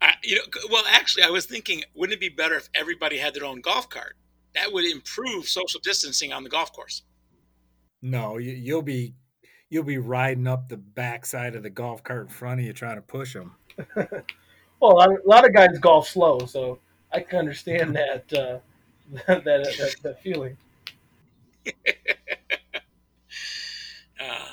[0.00, 3.34] I, you know, well, actually, I was thinking, wouldn't it be better if everybody had
[3.34, 4.16] their own golf cart?
[4.54, 7.02] That would improve social distancing on the golf course.
[8.02, 9.14] No, you, you'll be
[9.68, 12.96] you'll be riding up the backside of the golf cart in front of you trying
[12.96, 13.54] to push them.
[14.80, 16.78] well, a lot of guys golf slow, so
[17.12, 18.58] I can understand that uh,
[19.26, 20.56] that, that, that feeling.
[24.20, 24.52] uh,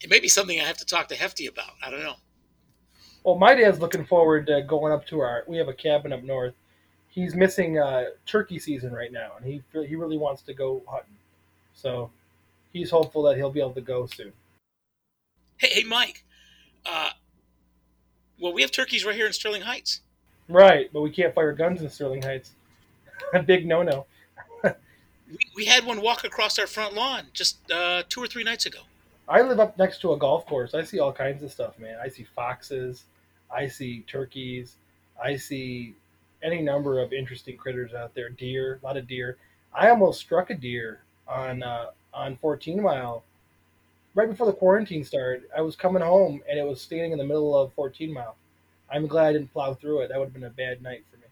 [0.00, 1.72] it may be something I have to talk to Hefty about.
[1.84, 2.16] I don't know.
[3.24, 5.44] Well, my dad's looking forward to going up to our.
[5.46, 6.54] We have a cabin up north.
[7.08, 11.16] He's missing uh, turkey season right now, and he he really wants to go hunting.
[11.74, 12.10] So
[12.72, 14.32] he's hopeful that he'll be able to go soon.
[15.56, 16.24] Hey, hey, Mike.
[16.86, 17.10] Uh,
[18.40, 20.00] well, we have turkeys right here in Sterling Heights.
[20.48, 22.52] Right, but we can't fire guns in Sterling Heights.
[23.34, 24.06] A big no-no
[25.30, 28.66] we, we had one walk across our front lawn just uh, two or three nights
[28.66, 28.80] ago.
[29.28, 30.74] I live up next to a golf course.
[30.74, 31.98] I see all kinds of stuff, man.
[32.02, 33.04] I see foxes,
[33.54, 34.76] I see turkeys,
[35.22, 35.94] I see
[36.42, 38.30] any number of interesting critters out there.
[38.30, 39.36] Deer, a lot of deer.
[39.74, 43.22] I almost struck a deer on uh, on 14 Mile
[44.14, 45.44] right before the quarantine started.
[45.56, 48.36] I was coming home and it was standing in the middle of 14 Mile.
[48.90, 50.08] I'm glad I didn't plow through it.
[50.08, 51.26] That would have been a bad night for me.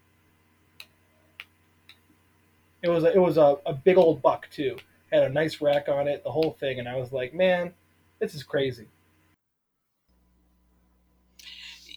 [2.82, 4.76] It was a, it was a, a big old buck too.
[5.10, 7.72] Had a nice rack on it, the whole thing, and I was like, man,
[8.18, 8.86] this is crazy.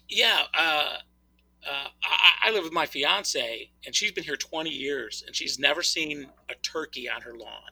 [0.07, 0.97] Yeah, uh,
[1.69, 5.59] uh, I, I, live with my fiance, and she's been here 20 years, and she's
[5.59, 7.69] never seen a turkey on her lawn.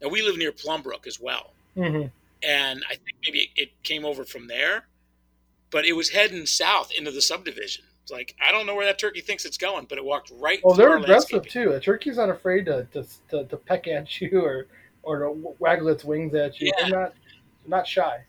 [0.00, 2.08] Now we live near Plumbrook as well, mm-hmm.
[2.42, 4.86] and I think maybe it came over from there,
[5.70, 9.00] but it was heading south into the subdivision, it's like I don't know where that
[9.00, 10.60] turkey thinks it's going, but it walked right.
[10.62, 11.72] Well, they're aggressive too.
[11.72, 14.68] The turkey's not afraid to, to, to, to, peck at you or
[15.02, 16.70] or to waggle its wings at you.
[16.78, 16.88] Yeah.
[16.88, 17.14] They're not
[17.68, 18.24] not shy.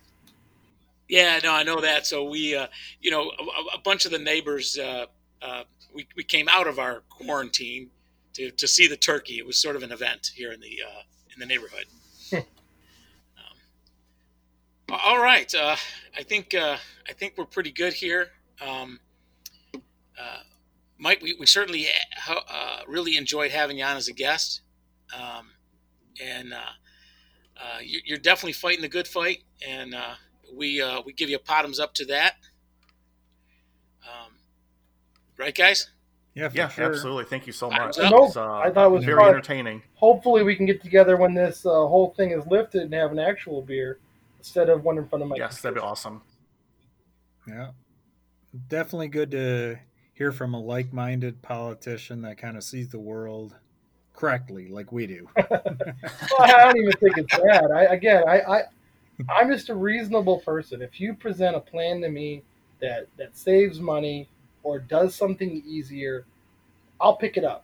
[1.08, 2.06] Yeah, no, I know that.
[2.06, 2.68] So we, uh,
[3.02, 5.06] you know, a, a, bunch of the neighbors, uh,
[5.42, 5.64] uh,
[5.94, 7.90] we, we came out of our quarantine
[8.34, 9.38] to, to see the turkey.
[9.38, 11.02] It was sort of an event here in the uh,
[11.34, 11.86] in the neighborhood.
[12.34, 12.44] um,
[14.90, 15.78] all right, uh,
[16.18, 16.78] I think uh,
[17.08, 18.32] I think we're pretty good here.
[18.62, 19.00] Um,
[19.74, 20.42] uh,
[20.98, 21.88] Mike, we, we certainly
[22.88, 24.62] really enjoyed having you on as a guest.
[25.16, 25.52] Um,
[26.22, 26.54] and
[27.60, 30.16] uh, uh you're definitely fighting the good fight, and uh,
[30.54, 32.36] we we give you a bottoms up to that.
[34.04, 34.34] Um,
[35.38, 35.90] right, guys?
[36.34, 36.86] Yeah, yeah, sure.
[36.86, 37.26] absolutely.
[37.26, 37.98] Thank you so much.
[37.98, 39.30] I, was, I thought it was very fun.
[39.30, 39.82] entertaining.
[39.96, 43.64] Hopefully, we can get together when this whole thing is lifted and have an actual
[43.64, 43.98] beer
[44.38, 45.36] instead of one in front of my.
[45.36, 46.22] Yes, that'd be awesome.
[47.48, 47.72] Yeah,
[48.68, 49.80] definitely good to
[50.14, 53.56] hear from a like-minded politician that kind of sees the world
[54.18, 55.30] correctly, like we do.
[55.38, 55.62] well,
[56.42, 57.72] I don't even think it's that.
[57.74, 58.64] I again, I, I,
[59.30, 60.82] I'm just a reasonable person.
[60.82, 62.44] If you present a plan to me
[62.82, 64.28] that that saves money
[64.64, 66.26] or does something easier,
[67.00, 67.64] I'll pick it up.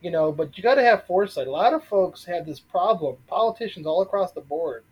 [0.00, 1.46] You know, but you got to have foresight.
[1.46, 3.16] A lot of folks have this problem.
[3.26, 4.84] Politicians all across the board,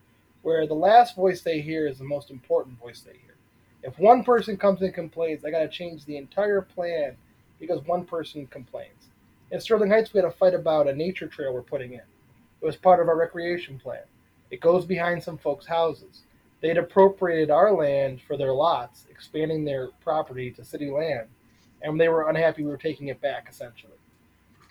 [0.42, 3.36] where the last voice they hear is the most important voice they hear.
[3.82, 7.16] If one person comes and complains, I got to change the entire plan
[7.58, 8.97] because one person complains.
[9.50, 12.02] In Sterling Heights, we had a fight about a nature trail we're putting in.
[12.60, 14.02] It was part of our recreation plan.
[14.50, 16.22] It goes behind some folks' houses.
[16.60, 21.28] they'd appropriated our land for their lots, expanding their property to city land,
[21.82, 23.92] and they were unhappy we were taking it back, essentially.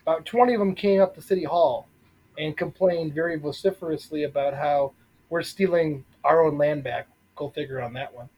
[0.02, 1.88] About 20 of them came up to City Hall
[2.36, 4.92] and complained very vociferously about how
[5.30, 7.08] we're stealing our own land back.
[7.36, 8.28] Go figure on that one.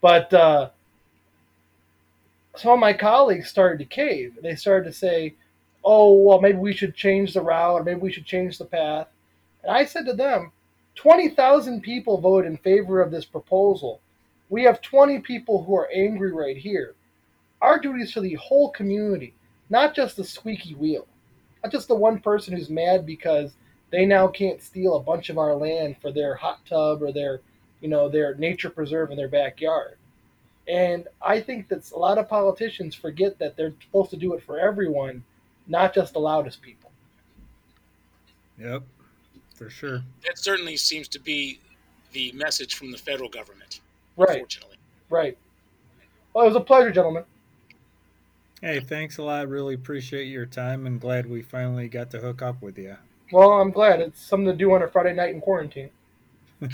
[0.00, 0.70] But uh,
[2.56, 4.38] some of my colleagues started to cave.
[4.42, 5.34] They started to say,
[5.86, 9.06] oh, well, maybe we should change the route, or maybe we should change the path.
[9.62, 10.50] And I said to them,
[10.96, 14.00] 20,000 people voted in favor of this proposal.
[14.48, 16.96] We have 20 people who are angry right here.
[17.62, 19.34] Our duty is for the whole community,
[19.70, 21.06] not just the squeaky wheel.
[21.62, 23.54] Not just the one person who's mad because
[23.90, 27.40] they now can't steal a bunch of our land for their hot tub or their,
[27.80, 29.96] you know, their nature preserve in their backyard.
[30.66, 34.42] And I think that a lot of politicians forget that they're supposed to do it
[34.42, 35.22] for everyone,
[35.66, 36.90] not just the loudest people.
[38.58, 38.82] Yep,
[39.54, 40.02] for sure.
[40.24, 41.60] That certainly seems to be
[42.12, 43.80] the message from the federal government.
[44.16, 44.30] Right.
[44.30, 44.76] Unfortunately.
[45.10, 45.36] Right.
[46.32, 47.24] Well, it was a pleasure, gentlemen.
[48.62, 49.48] Hey, thanks a lot.
[49.48, 52.96] Really appreciate your time and glad we finally got to hook up with you.
[53.30, 54.00] Well, I'm glad.
[54.00, 55.90] It's something to do on a Friday night in quarantine.
[56.62, 56.68] All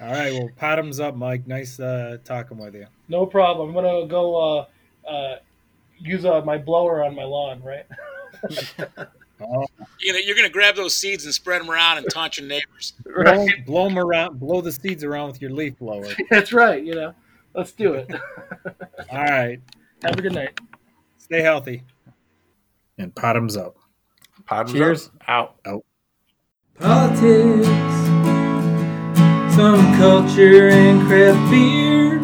[0.00, 0.32] right.
[0.32, 1.46] Well, bottoms up, Mike.
[1.46, 2.86] Nice uh, talking with you.
[3.08, 3.68] No problem.
[3.68, 4.66] I'm gonna go uh,
[5.06, 5.36] uh,
[5.98, 7.86] use uh, my blower on my lawn, right?
[9.40, 9.66] Oh,
[10.00, 12.92] You know, you're gonna grab those seeds and spread them around and taunt your neighbors.
[13.04, 13.64] Right.
[13.66, 14.38] blow, them around.
[14.38, 16.06] Blow the seeds around with your leaf blower.
[16.30, 16.82] That's right.
[16.82, 17.14] You know,
[17.54, 18.10] let's do it.
[19.10, 19.60] All right.
[20.02, 20.58] Have a good night.
[21.18, 21.82] Stay healthy.
[22.98, 23.76] And bottoms up.
[24.48, 25.06] Bottoms Cheers.
[25.26, 25.28] up.
[25.28, 25.56] Out.
[25.66, 25.84] Out.
[26.78, 27.66] Politics,
[29.56, 32.20] some culture and craft beer.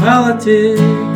[0.00, 1.11] Politics,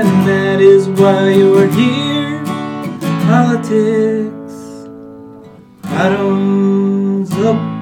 [0.00, 2.42] and that is why you're here.
[3.26, 4.54] Politics,
[5.82, 7.73] bottoms up.